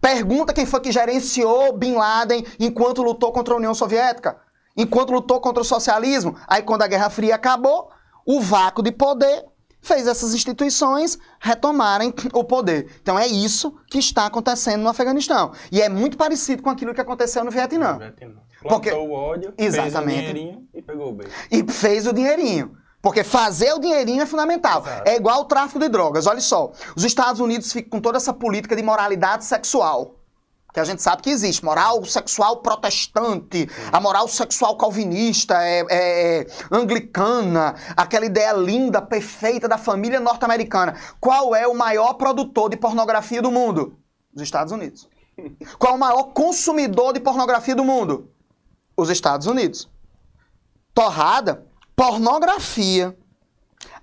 Pergunta 0.00 0.52
quem 0.52 0.64
foi 0.64 0.80
que 0.80 0.92
gerenciou 0.92 1.76
Bin 1.76 1.94
Laden 1.94 2.44
enquanto 2.58 3.02
lutou 3.02 3.32
contra 3.32 3.54
a 3.54 3.56
União 3.56 3.74
Soviética 3.74 4.36
enquanto 4.78 5.12
lutou 5.12 5.40
contra 5.40 5.60
o 5.60 5.66
socialismo. 5.66 6.36
Aí, 6.46 6.62
quando 6.62 6.82
a 6.82 6.86
Guerra 6.86 7.10
Fria 7.10 7.34
acabou, 7.34 7.90
o 8.24 8.40
vácuo 8.40 8.84
de 8.84 8.92
poder 8.92 9.44
fez 9.80 10.06
essas 10.06 10.34
instituições 10.34 11.18
retomarem 11.40 12.12
o 12.32 12.44
poder. 12.44 12.90
Então 13.02 13.18
é 13.18 13.26
isso 13.26 13.74
que 13.90 13.98
está 13.98 14.26
acontecendo 14.26 14.82
no 14.82 14.88
Afeganistão. 14.88 15.52
E 15.70 15.80
é 15.80 15.88
muito 15.88 16.16
parecido 16.16 16.62
com 16.62 16.70
aquilo 16.70 16.94
que 16.94 17.00
aconteceu 17.00 17.44
no 17.44 17.50
Vietnã. 17.50 17.94
No 17.94 17.98
Vietnã. 17.98 18.34
Porque 18.62 18.90
o 18.90 19.12
ódio, 19.12 19.54
exatamente. 19.56 19.92
fez 19.92 19.94
o 19.94 20.32
dinheirinho 20.32 20.68
e 20.74 20.82
pegou 20.82 21.08
o 21.10 21.12
beijo. 21.12 21.32
E 21.50 21.72
fez 21.72 22.06
o 22.06 22.12
dinheirinho. 22.12 22.76
Porque 23.00 23.22
fazer 23.22 23.72
o 23.72 23.78
dinheirinho 23.78 24.22
é 24.22 24.26
fundamental. 24.26 24.82
Exato. 24.82 25.08
É 25.08 25.16
igual 25.16 25.42
o 25.42 25.44
tráfico 25.44 25.78
de 25.78 25.88
drogas. 25.88 26.26
Olha 26.26 26.40
só, 26.40 26.72
os 26.96 27.04
Estados 27.04 27.40
Unidos 27.40 27.72
ficam 27.72 27.90
com 27.90 28.00
toda 28.00 28.16
essa 28.18 28.32
política 28.32 28.74
de 28.74 28.82
moralidade 28.82 29.44
sexual 29.44 30.17
que 30.78 30.82
a 30.82 30.84
gente 30.84 31.02
sabe 31.02 31.22
que 31.22 31.30
existe, 31.30 31.64
moral 31.64 32.04
sexual 32.04 32.58
protestante, 32.58 33.68
a 33.92 34.00
moral 34.00 34.28
sexual 34.28 34.76
calvinista, 34.76 35.54
é, 35.60 35.80
é, 35.90 36.40
é, 36.40 36.46
anglicana, 36.70 37.74
aquela 37.96 38.24
ideia 38.24 38.52
linda, 38.52 39.02
perfeita 39.02 39.66
da 39.66 39.76
família 39.76 40.20
norte-americana. 40.20 40.94
Qual 41.20 41.52
é 41.52 41.66
o 41.66 41.74
maior 41.74 42.14
produtor 42.14 42.70
de 42.70 42.76
pornografia 42.76 43.42
do 43.42 43.50
mundo? 43.50 43.98
Os 44.32 44.40
Estados 44.40 44.72
Unidos. 44.72 45.08
Qual 45.78 45.94
é 45.94 45.96
o 45.96 45.98
maior 45.98 46.24
consumidor 46.32 47.12
de 47.12 47.18
pornografia 47.18 47.74
do 47.74 47.84
mundo? 47.84 48.30
Os 48.96 49.10
Estados 49.10 49.48
Unidos. 49.48 49.90
Torrada, 50.94 51.66
pornografia, 51.96 53.18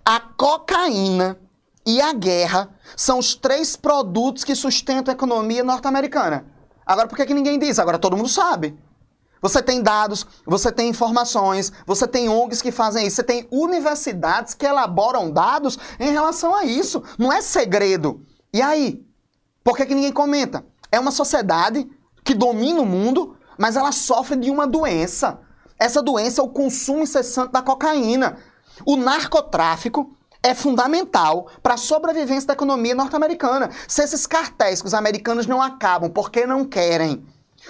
a 0.03 0.19
cocaína 0.19 1.39
e 1.85 2.01
a 2.01 2.11
guerra 2.11 2.69
são 2.97 3.19
os 3.19 3.33
três 3.33 3.77
produtos 3.77 4.43
que 4.43 4.55
sustentam 4.55 5.13
a 5.13 5.15
economia 5.15 5.63
norte-americana. 5.63 6.53
Agora, 6.86 7.08
por 7.08 7.15
que, 7.15 7.26
que 7.26 7.34
ninguém 7.34 7.58
diz? 7.58 7.80
Agora 7.80 7.98
todo 7.98 8.15
mundo 8.15 8.30
sabe. 8.30 8.78
Você 9.41 9.62
tem 9.62 9.82
dados, 9.82 10.26
você 10.45 10.71
tem 10.71 10.89
informações, 10.89 11.71
você 11.86 12.08
tem 12.08 12.30
ONGs 12.30 12.62
que 12.62 12.71
fazem 12.71 13.06
isso, 13.06 13.17
você 13.17 13.24
tem 13.24 13.48
universidades 13.52 14.54
que 14.54 14.65
elaboram 14.65 15.30
dados 15.30 15.78
em 16.00 16.12
relação 16.12 16.56
a 16.56 16.63
isso. 16.63 17.04
Não 17.17 17.32
é 17.32 17.41
segredo. 17.41 18.26
E 18.54 18.62
aí? 18.62 19.06
Por 19.63 19.76
que, 19.76 19.86
que 19.86 19.95
ninguém 19.95 20.12
comenta? 20.12 20.65
É 20.91 21.00
uma 21.00 21.12
sociedade 21.12 21.88
que 22.24 22.34
domina 22.34 22.82
o 22.82 22.86
mundo, 22.86 23.38
mas 23.58 23.76
ela 23.76 23.91
sofre 23.91 24.36
de 24.36 24.50
uma 24.50 24.65
doença. 24.65 25.39
Essa 25.78 26.02
doença 26.02 26.41
é 26.41 26.43
o 26.43 26.50
consumo 26.50 27.04
incessante 27.04 27.52
da 27.52 27.62
cocaína. 27.62 28.38
O 28.86 28.95
narcotráfico 28.95 30.15
é 30.45 30.53
fundamental 30.53 31.47
para 31.63 31.73
a 31.73 31.77
sobrevivência 31.77 32.45
da 32.45 32.53
economia 32.53 32.93
norte-americana. 32.93 33.71
Se 33.88 34.03
esses 34.03 34.27
cartéis 34.27 34.79
que 34.79 34.88
os 34.88 34.93
americanos 34.93 35.47
não 35.47 35.60
acabam 35.60 36.08
porque 36.08 36.45
não 36.45 36.63
querem 36.63 37.25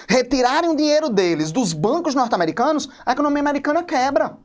retirarem 0.09 0.69
o 0.69 0.75
dinheiro 0.75 1.09
deles 1.09 1.53
dos 1.53 1.71
bancos 1.71 2.13
norte-americanos, 2.13 2.89
a 3.05 3.13
economia 3.13 3.39
americana 3.39 3.81
quebra. 3.81 4.38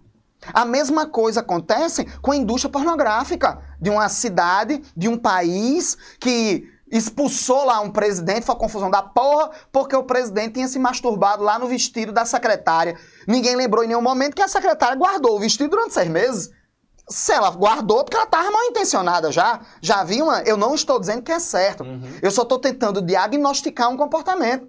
A 0.54 0.64
mesma 0.64 1.06
coisa 1.06 1.40
acontece 1.40 2.04
com 2.22 2.30
a 2.30 2.36
indústria 2.36 2.70
pornográfica 2.70 3.58
de 3.80 3.90
uma 3.90 4.08
cidade, 4.08 4.80
de 4.96 5.08
um 5.08 5.18
país 5.18 5.98
que 6.20 6.68
expulsou 6.88 7.64
lá 7.64 7.80
um 7.80 7.90
presidente, 7.90 8.46
foi 8.46 8.54
a 8.54 8.58
confusão 8.58 8.90
da 8.90 9.02
porra, 9.02 9.50
porque 9.72 9.96
o 9.96 10.04
presidente 10.04 10.54
tinha 10.54 10.68
se 10.68 10.78
masturbado 10.78 11.42
lá 11.42 11.58
no 11.58 11.66
vestido 11.66 12.12
da 12.12 12.24
secretária. 12.24 12.96
Ninguém 13.26 13.56
lembrou 13.56 13.82
em 13.82 13.88
nenhum 13.88 14.00
momento 14.00 14.36
que 14.36 14.42
a 14.42 14.48
secretária 14.48 14.96
guardou 14.96 15.36
o 15.36 15.40
vestido 15.40 15.70
durante 15.70 15.94
seis 15.94 16.08
meses 16.08 16.59
se 17.10 17.32
ela 17.32 17.50
guardou, 17.50 18.04
porque 18.04 18.16
ela 18.16 18.24
estava 18.24 18.50
mal 18.50 18.62
intencionada 18.64 19.32
já. 19.32 19.60
Já 19.82 20.04
vi 20.04 20.22
uma. 20.22 20.42
Eu 20.42 20.56
não 20.56 20.74
estou 20.74 20.98
dizendo 20.98 21.22
que 21.22 21.32
é 21.32 21.40
certo. 21.40 21.82
Uhum. 21.82 22.02
Eu 22.22 22.30
só 22.30 22.42
estou 22.42 22.58
tentando 22.58 23.02
diagnosticar 23.02 23.90
um 23.90 23.96
comportamento. 23.96 24.68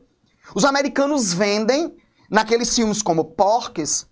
Os 0.56 0.66
americanos 0.66 1.34
vendem, 1.34 1.96
naqueles 2.30 2.74
filmes 2.76 3.02
como 3.02 3.24
Porques, 3.24 4.08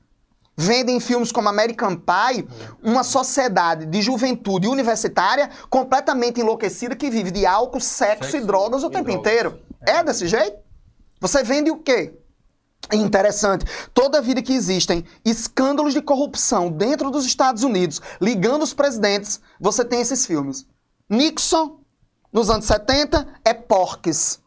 vendem 0.55 0.99
filmes 0.99 1.31
como 1.31 1.49
American 1.49 1.95
Pie, 1.95 2.47
uma 2.83 3.03
sociedade 3.03 3.85
de 3.85 4.01
juventude 4.01 4.67
universitária 4.67 5.49
completamente 5.69 6.39
enlouquecida 6.39 6.95
que 6.95 7.09
vive 7.09 7.31
de 7.31 7.45
álcool, 7.45 7.79
sexo, 7.79 8.23
sexo 8.31 8.37
e 8.37 8.41
drogas 8.41 8.83
o 8.83 8.87
e 8.87 8.91
tempo 8.91 9.05
drogas. 9.05 9.19
inteiro. 9.19 9.59
É. 9.87 9.91
é 9.97 10.03
desse 10.03 10.27
jeito? 10.27 10.57
Você 11.19 11.43
vende 11.43 11.71
o 11.71 11.77
quê? 11.77 12.18
Interessante. 12.91 13.65
Toda 13.93 14.21
vida 14.21 14.41
que 14.41 14.53
existem 14.53 15.05
escândalos 15.23 15.93
de 15.93 16.01
corrupção 16.01 16.71
dentro 16.71 17.11
dos 17.11 17.25
Estados 17.25 17.63
Unidos, 17.63 18.01
ligando 18.19 18.63
os 18.63 18.73
presidentes, 18.73 19.39
você 19.59 19.85
tem 19.85 20.01
esses 20.01 20.25
filmes. 20.25 20.65
Nixon, 21.09 21.79
nos 22.31 22.49
anos 22.49 22.65
70, 22.65 23.27
é 23.43 23.53
Porques, 23.53 24.39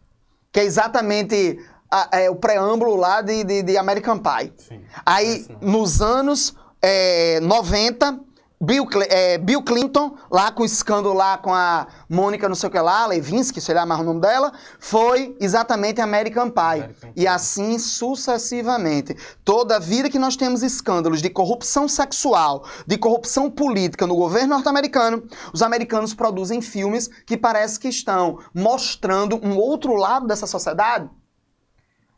que 0.53 0.61
é 0.61 0.65
exatamente 0.65 1.59
a, 1.91 2.09
é, 2.13 2.31
o 2.31 2.37
preâmbulo 2.37 2.97
lá 2.97 3.21
de, 3.21 3.45
de, 3.45 3.63
de 3.63 3.77
American 3.77 4.19
Pie. 4.19 4.53
Sim, 4.57 4.81
Aí, 5.05 5.47
nos 5.61 6.01
anos 6.01 6.55
é, 6.81 7.39
90, 7.41 8.19
Bill, 8.65 8.87
é, 9.09 9.39
Bill 9.39 9.61
Clinton, 9.61 10.15
lá 10.31 10.53
com 10.53 10.63
o 10.63 10.65
escândalo 10.65 11.17
lá 11.17 11.37
com 11.37 11.53
a 11.53 11.89
Mônica 12.09 12.49
não 12.49 12.55
sei 12.55 12.69
o 12.69 12.73
que 12.73 12.79
lá, 12.79 13.05
Levinsky, 13.07 13.61
sei 13.61 13.75
lá 13.75 13.85
mais 13.85 14.01
o 14.01 14.05
nome 14.05 14.21
dela, 14.21 14.53
foi 14.79 15.37
exatamente 15.41 16.01
American 16.01 16.49
Pie. 16.49 16.85
American 16.85 17.13
E 17.17 17.27
assim 17.27 17.77
sucessivamente. 17.77 19.17
Toda 19.45 19.81
vida 19.81 20.09
que 20.09 20.19
nós 20.19 20.37
temos 20.37 20.63
escândalos 20.63 21.21
de 21.21 21.29
corrupção 21.29 21.89
sexual, 21.89 22.65
de 22.87 22.97
corrupção 22.97 23.51
política 23.51 24.07
no 24.07 24.15
governo 24.15 24.51
norte-americano, 24.51 25.25
os 25.53 25.61
americanos 25.61 26.15
produzem 26.15 26.63
filmes 26.63 27.09
que 27.27 27.37
parece 27.37 27.81
que 27.81 27.89
estão 27.89 28.39
mostrando 28.55 29.41
um 29.45 29.57
outro 29.57 29.97
lado 29.97 30.29
dessa 30.29 30.47
sociedade. 30.47 31.11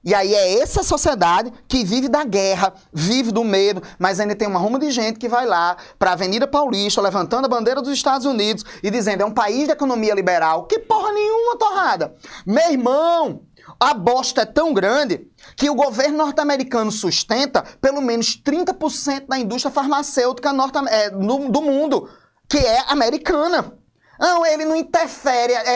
E 0.05 0.15
aí 0.15 0.35
é 0.35 0.61
essa 0.61 0.83
sociedade 0.83 1.51
que 1.67 1.83
vive 1.83 2.09
da 2.09 2.25
guerra, 2.25 2.75
vive 2.93 3.33
do 3.33 3.43
medo, 3.43 3.83
mas 3.99 4.21
ainda 4.21 4.35
tem 4.35 4.47
uma 4.47 4.59
ruma 4.59 4.79
de 4.79 4.91
gente 4.91 5.19
que 5.19 5.29
vai 5.29 5.47
lá 5.47 5.77
para 5.99 6.11
a 6.11 6.13
Avenida 6.13 6.47
Paulista, 6.47 7.01
levantando 7.01 7.47
a 7.47 7.49
bandeira 7.49 7.81
dos 7.81 7.93
Estados 7.93 8.27
Unidos 8.27 8.65
e 8.83 8.91
dizendo 8.91 9.23
é 9.23 9.27
um 9.27 9.33
país 9.33 9.65
de 9.65 9.73
economia 9.73 10.15
liberal. 10.15 10.67
Que 10.67 10.79
porra 10.79 11.11
nenhuma, 11.13 11.57
torrada! 11.57 12.15
Meu 12.45 12.71
irmão, 12.71 13.43
a 13.81 13.95
bosta 13.95 14.43
é 14.43 14.47
tão 14.47 14.75
grande 14.75 15.27
que 15.57 15.71
o 15.71 15.75
governo 15.75 16.19
norte-americano 16.19 16.93
sustenta 16.93 17.65
pelo 17.81 18.03
menos 18.03 18.37
30% 18.37 19.27
da 19.27 19.39
indústria 19.39 19.73
farmacêutica 19.73 20.53
norte 20.53 20.79
é, 20.89 21.11
do, 21.11 21.49
do 21.49 21.63
mundo, 21.63 22.11
que 22.49 22.59
é 22.59 22.85
americana. 22.89 23.73
Não, 24.19 24.45
ele 24.47 24.65
não 24.65 24.77
interfere, 24.77 25.53
é, 25.53 25.57
é- 25.57 25.75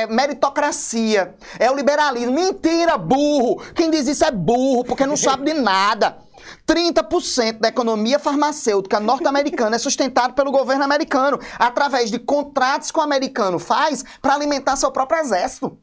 é- 0.00 0.02
é 0.02 0.06
meritocracia, 0.06 1.34
é 1.58 1.70
o 1.70 1.74
liberalismo. 1.74 2.32
Mentira, 2.32 2.98
burro! 2.98 3.62
Quem 3.74 3.90
diz 3.90 4.06
isso 4.06 4.24
é 4.24 4.30
burro, 4.30 4.84
porque 4.84 5.06
não 5.06 5.16
sabe 5.16 5.52
de 5.52 5.60
nada. 5.60 6.18
30% 6.66 7.58
da 7.60 7.68
economia 7.68 8.18
farmacêutica 8.18 9.00
norte-americana 9.00 9.76
é 9.76 9.78
sustentado 9.78 10.34
pelo 10.34 10.52
governo 10.52 10.84
americano, 10.84 11.38
através 11.58 12.10
de 12.10 12.18
contratos 12.18 12.90
que 12.90 12.98
o 12.98 13.02
americano 13.02 13.58
faz 13.58 14.04
para 14.20 14.34
alimentar 14.34 14.76
seu 14.76 14.90
próprio 14.90 15.20
exército. 15.20 15.78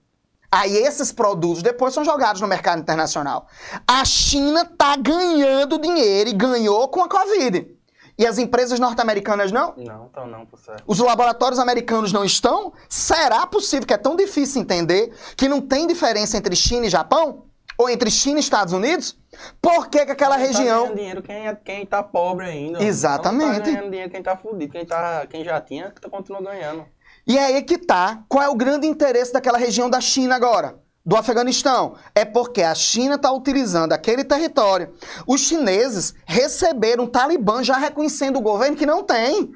Aí 0.49 0.77
esses 0.77 1.12
produtos 1.12 1.62
depois 1.62 1.93
são 1.93 2.05
jogados 2.05 2.41
no 2.41 2.47
mercado 2.47 2.79
internacional. 2.79 3.47
A 3.86 4.05
China 4.05 4.63
tá 4.77 4.95
ganhando 4.95 5.77
dinheiro 5.77 6.29
e 6.29 6.33
ganhou 6.33 6.88
com 6.88 7.01
a 7.03 7.10
Covid. 7.10 7.77
E 8.17 8.25
as 8.25 8.38
empresas 8.38 8.80
norte-americanas 8.80 9.51
não? 9.51 9.73
Não, 9.77 10.08
então 10.12 10.25
não, 10.25 10.45
por 10.45 10.58
certo. 10.60 10.84
Os 10.88 10.97
laboratórios 10.99 11.60
americanos 11.60 12.12
não 12.12 12.25
estão? 12.25 12.73
Será 12.89 13.45
possível 13.45 13.86
que 13.86 13.93
é 13.93 13.97
tão 13.97 14.15
difícil 14.15 14.62
entender 14.62 15.13
que 15.36 15.47
não 15.47 15.62
tem 15.62 15.86
diferença 15.86 16.36
entre 16.38 16.56
China 16.56 16.88
e 16.88 16.89
Japão? 16.89 17.43
Ou 17.77 17.88
entre 17.88 18.10
China 18.10 18.38
e 18.38 18.39
Estados 18.39 18.73
Unidos? 18.73 19.15
Por 19.62 19.88
que, 19.88 20.03
que 20.03 20.12
aquela 20.12 20.36
Não 20.36 20.43
Tá 20.43 20.47
região. 20.51 20.82
ganhando 20.86 20.95
dinheiro 20.95 21.21
quem, 21.21 21.47
é, 21.47 21.56
quem 21.56 21.86
tá 21.86 22.01
pobre 22.01 22.47
ainda. 22.47 22.84
Exatamente. 22.84 23.45
Não 23.51 23.60
tá 23.60 23.65
ganhando 23.71 23.89
dinheiro 23.91 24.10
quem 24.12 24.23
tá 24.23 24.36
fudido. 24.36 24.71
Quem, 24.71 24.84
tá, 24.84 25.27
quem 25.30 25.43
já 25.45 25.62
tinha, 25.62 25.91
tá- 26.01 26.10
continua 26.10 26.41
ganhando. 26.41 26.86
E 27.27 27.38
é 27.38 27.45
aí 27.45 27.62
que 27.62 27.77
tá. 27.77 28.23
Qual 28.27 28.43
é 28.43 28.49
o 28.49 28.56
grande 28.56 28.88
interesse 28.88 29.32
daquela 29.32 29.60
região 29.60 29.91
da 29.91 30.01
China 30.01 30.36
agora? 30.36 30.80
Do 31.08 31.15
Afeganistão? 31.15 31.96
É 32.13 32.26
porque 32.26 32.62
a 32.62 32.76
China 32.76 33.15
está 33.15 33.32
utilizando 33.32 33.93
aquele 33.93 34.26
território. 34.26 34.93
Os 35.26 35.39
chineses 35.39 36.13
receberam 36.26 37.06
o 37.06 37.08
Talibã 37.08 37.63
já 37.63 37.78
reconhecendo 37.78 38.36
o 38.36 38.41
governo 38.41 38.76
que 38.76 38.86
não 38.86 39.02
tem. 39.02 39.56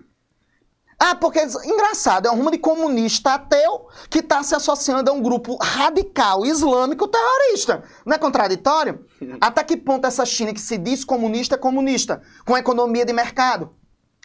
Ah, 0.97 1.13
porque, 1.13 1.41
engraçado, 1.65 2.25
é 2.25 2.31
um 2.31 2.37
rumo 2.37 2.51
de 2.51 2.57
comunista 2.57 3.33
ateu 3.33 3.89
que 4.09 4.19
está 4.19 4.41
se 4.43 4.55
associando 4.55 5.11
a 5.11 5.13
um 5.13 5.21
grupo 5.21 5.57
radical 5.61 6.45
islâmico 6.45 7.05
terrorista. 7.05 7.83
Não 8.05 8.15
é 8.15 8.17
contraditório? 8.17 9.03
Até 9.41 9.61
que 9.65 9.75
ponto 9.75 10.07
essa 10.07 10.25
China 10.25 10.53
que 10.53 10.61
se 10.61 10.77
diz 10.77 11.03
comunista 11.03 11.55
é 11.55 11.57
comunista? 11.57 12.21
Com 12.45 12.55
economia 12.55 13.03
de 13.03 13.11
mercado? 13.11 13.75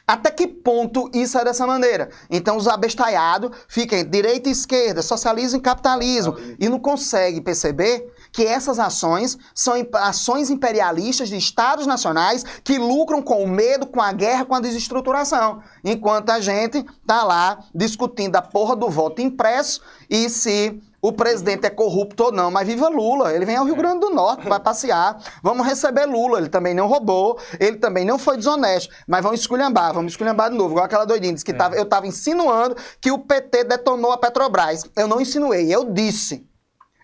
Até 0.06 0.30
que 0.30 0.46
ponto 0.46 1.10
isso 1.12 1.36
é 1.36 1.44
dessa 1.44 1.66
maneira? 1.66 2.10
Então 2.30 2.56
os 2.56 2.68
abestalhados 2.68 3.50
ficam 3.66 4.04
direita 4.04 4.48
e 4.48 4.52
esquerda, 4.52 5.02
socialismo 5.02 5.58
e 5.58 5.60
capitalismo, 5.60 6.32
Capitalismo. 6.32 6.56
e 6.60 6.68
não 6.68 6.78
consegue 6.78 7.40
perceber 7.40 8.12
que 8.30 8.44
essas 8.44 8.78
ações 8.78 9.36
são 9.52 9.74
ações 9.94 10.48
imperialistas 10.48 11.28
de 11.28 11.36
estados 11.36 11.86
nacionais 11.86 12.44
que 12.62 12.78
lucram 12.78 13.20
com 13.20 13.42
o 13.42 13.48
medo, 13.48 13.86
com 13.86 14.00
a 14.00 14.12
guerra, 14.12 14.44
com 14.44 14.54
a 14.54 14.60
desestruturação. 14.60 15.60
Enquanto 15.82 16.30
a 16.30 16.38
gente 16.38 16.84
tá 17.04 17.24
lá 17.24 17.58
discutindo 17.74 18.36
a 18.36 18.42
porra 18.42 18.76
do 18.76 18.88
voto 18.88 19.20
impresso 19.20 19.80
e 20.08 20.28
se 20.30 20.80
o 21.06 21.12
presidente 21.12 21.64
é 21.64 21.70
corrupto 21.70 22.24
ou 22.24 22.32
não, 22.32 22.50
mas 22.50 22.66
viva 22.66 22.88
Lula. 22.88 23.32
Ele 23.32 23.44
vem 23.44 23.54
ao 23.54 23.64
Rio 23.64 23.76
Grande 23.76 24.00
do 24.00 24.10
Norte, 24.10 24.48
vai 24.48 24.58
passear. 24.58 25.16
Vamos 25.40 25.64
receber 25.64 26.04
Lula. 26.04 26.38
Ele 26.38 26.48
também 26.48 26.74
não 26.74 26.88
roubou, 26.88 27.38
ele 27.60 27.76
também 27.76 28.04
não 28.04 28.18
foi 28.18 28.36
desonesto. 28.36 28.92
Mas 29.06 29.22
vão 29.22 29.32
esculhambar, 29.32 29.94
vamos 29.94 30.14
esculhambar 30.14 30.50
de 30.50 30.56
novo. 30.56 30.72
Igual 30.72 30.84
aquela 30.84 31.04
doidinha 31.04 31.32
disse 31.32 31.44
que 31.44 31.54
tava, 31.54 31.76
eu 31.76 31.84
estava 31.84 32.08
insinuando 32.08 32.76
que 33.00 33.12
o 33.12 33.20
PT 33.20 33.62
detonou 33.62 34.10
a 34.10 34.18
Petrobras. 34.18 34.84
Eu 34.96 35.06
não 35.06 35.20
insinuei, 35.20 35.72
eu 35.72 35.84
disse. 35.84 36.44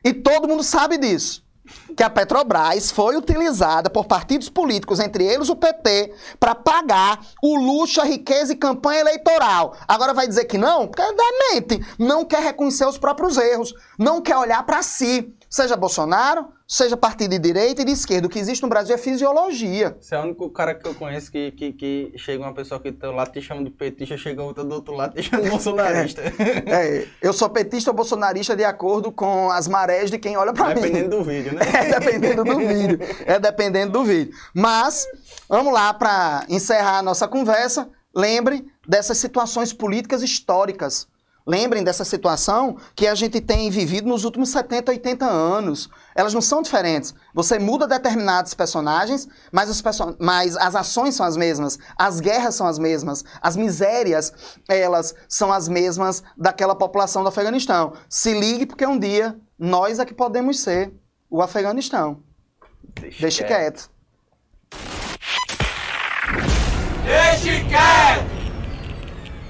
E 0.05 0.13
todo 0.13 0.49
mundo 0.49 0.65
sabe 0.65 0.99
disso. 0.99 1.45
Que 1.97 2.03
a 2.03 2.11
Petrobras 2.11 2.91
foi 2.91 3.17
utilizada 3.17 3.91
por 3.91 4.07
partidos 4.07 4.49
políticos, 4.49 4.99
entre 4.99 5.25
eles 5.25 5.49
o 5.49 5.57
PT, 5.57 6.15
para 6.41 6.55
pagar 6.55 7.21
o 7.43 7.57
luxo, 7.57 8.01
a 8.01 8.05
riqueza 8.05 8.53
e 8.53 8.57
campanha 8.57 9.01
eleitoral. 9.01 9.77
Agora 9.87 10.15
vai 10.15 10.27
dizer 10.27 10.47
que 10.47 10.59
não? 10.59 10.87
Porque 10.87 11.03
é 11.03 11.13
demente. 11.13 11.85
Não 11.99 12.25
quer 12.25 12.43
reconhecer 12.43 12.87
os 12.87 12.99
próprios 12.99 13.37
erros. 13.37 13.75
Não 13.99 14.21
quer 14.23 14.37
olhar 14.37 14.65
para 14.65 14.83
si. 14.83 15.35
Seja 15.51 15.77
Bolsonaro, 15.77 16.49
seja 16.73 16.97
partido 16.97 17.33
de 17.33 17.39
direita 17.39 17.83
e 17.83 17.85
de 17.85 17.93
esquerda. 17.93 18.27
O 18.27 18.31
que 18.31 18.39
existe 18.39 18.63
no 18.63 18.69
Brasil 18.69 18.95
é 18.95 18.99
fisiologia. 18.99 19.95
Você 20.01 20.15
é 20.15 20.19
o 20.19 20.23
único 20.23 20.49
cara 20.49 20.75
que 20.75 20.89
eu 20.89 20.95
conheço 20.95 21.31
que, 21.31 21.51
que, 21.51 21.71
que 21.71 22.13
chega 22.17 22.43
uma 22.43 22.55
pessoa 22.55 22.81
que 22.81 22.91
do 22.91 22.97
teu 22.97 23.13
lado 23.13 23.31
te 23.31 23.43
chama 23.43 23.63
de 23.63 23.69
petista, 23.69 24.17
chega 24.17 24.43
outra 24.43 24.65
do 24.65 24.75
outro 24.75 24.95
lado 24.95 25.15
te 25.15 25.23
chama 25.23 25.43
de 25.43 25.51
bolsonarista. 25.53 26.23
É, 26.23 27.07
eu 27.21 27.35
sou 27.35 27.51
petista 27.51 27.91
ou 27.91 27.95
bolsonarista 27.95 28.57
de 28.57 28.65
acordo 28.65 29.13
com 29.13 29.51
as 29.51 29.69
marés 29.69 30.11
de 30.11 30.19
quem 30.19 30.35
olha 30.35 30.55
para 30.55 30.69
mim. 30.69 30.81
Dependendo 30.81 31.19
do 31.19 31.23
vídeo, 31.23 31.55
né? 31.55 31.61
É 31.73 32.01
dependendo 32.01 32.45
do 32.45 32.59
vídeo. 32.59 32.99
É 33.27 33.39
dependendo 33.39 33.93
do 33.93 34.05
vídeo. 34.05 34.35
Mas, 34.55 35.07
vamos 35.47 35.75
lá, 35.75 35.93
para 35.93 36.47
encerrar 36.49 37.01
a 37.01 37.03
nossa 37.03 37.29
conversa, 37.29 37.91
lembre 38.15 38.65
dessas 38.89 39.19
situações 39.19 39.75
políticas 39.75 40.23
históricas. 40.23 41.07
Lembrem 41.47 41.83
dessa 41.83 42.05
situação 42.05 42.77
que 42.95 43.07
a 43.07 43.15
gente 43.15 43.41
tem 43.41 43.69
vivido 43.69 44.09
nos 44.09 44.25
últimos 44.25 44.51
70, 44.51 44.93
80 44.93 45.25
anos. 45.27 45.89
Elas 46.15 46.33
não 46.33 46.41
são 46.41 46.63
diferentes. 46.63 47.13
Você 47.35 47.59
muda 47.59 47.87
determinados 47.87 48.55
personagens, 48.55 49.27
mas, 49.51 49.69
os 49.69 49.83
perso- 49.83 50.17
mas 50.21 50.57
as 50.57 50.75
ações 50.77 51.15
são 51.17 51.27
as 51.27 51.37
mesmas, 51.37 51.79
as 51.99 52.21
guerras 52.21 52.55
são 52.55 52.67
as 52.67 52.79
mesmas, 52.79 53.25
as 53.41 53.57
misérias, 53.57 54.33
elas 54.69 55.15
são 55.29 55.53
as 55.53 55.69
mesmas 55.69 56.23
daquela 56.37 56.75
população 56.77 57.23
do 57.23 57.29
Afeganistão. 57.29 57.95
Se 58.09 58.33
ligue, 58.39 58.67
porque 58.67 58.87
um 58.87 58.99
dia 58.99 59.37
nós 59.59 59.99
é 59.99 60.05
que 60.05 60.15
podemos 60.15 60.61
ser 60.61 60.93
o 61.29 61.43
Afeganistão. 61.43 62.23
Deixe 63.19 63.43
quieto. 63.45 63.91
Deixe 67.05 67.65
quieto! 67.65 68.32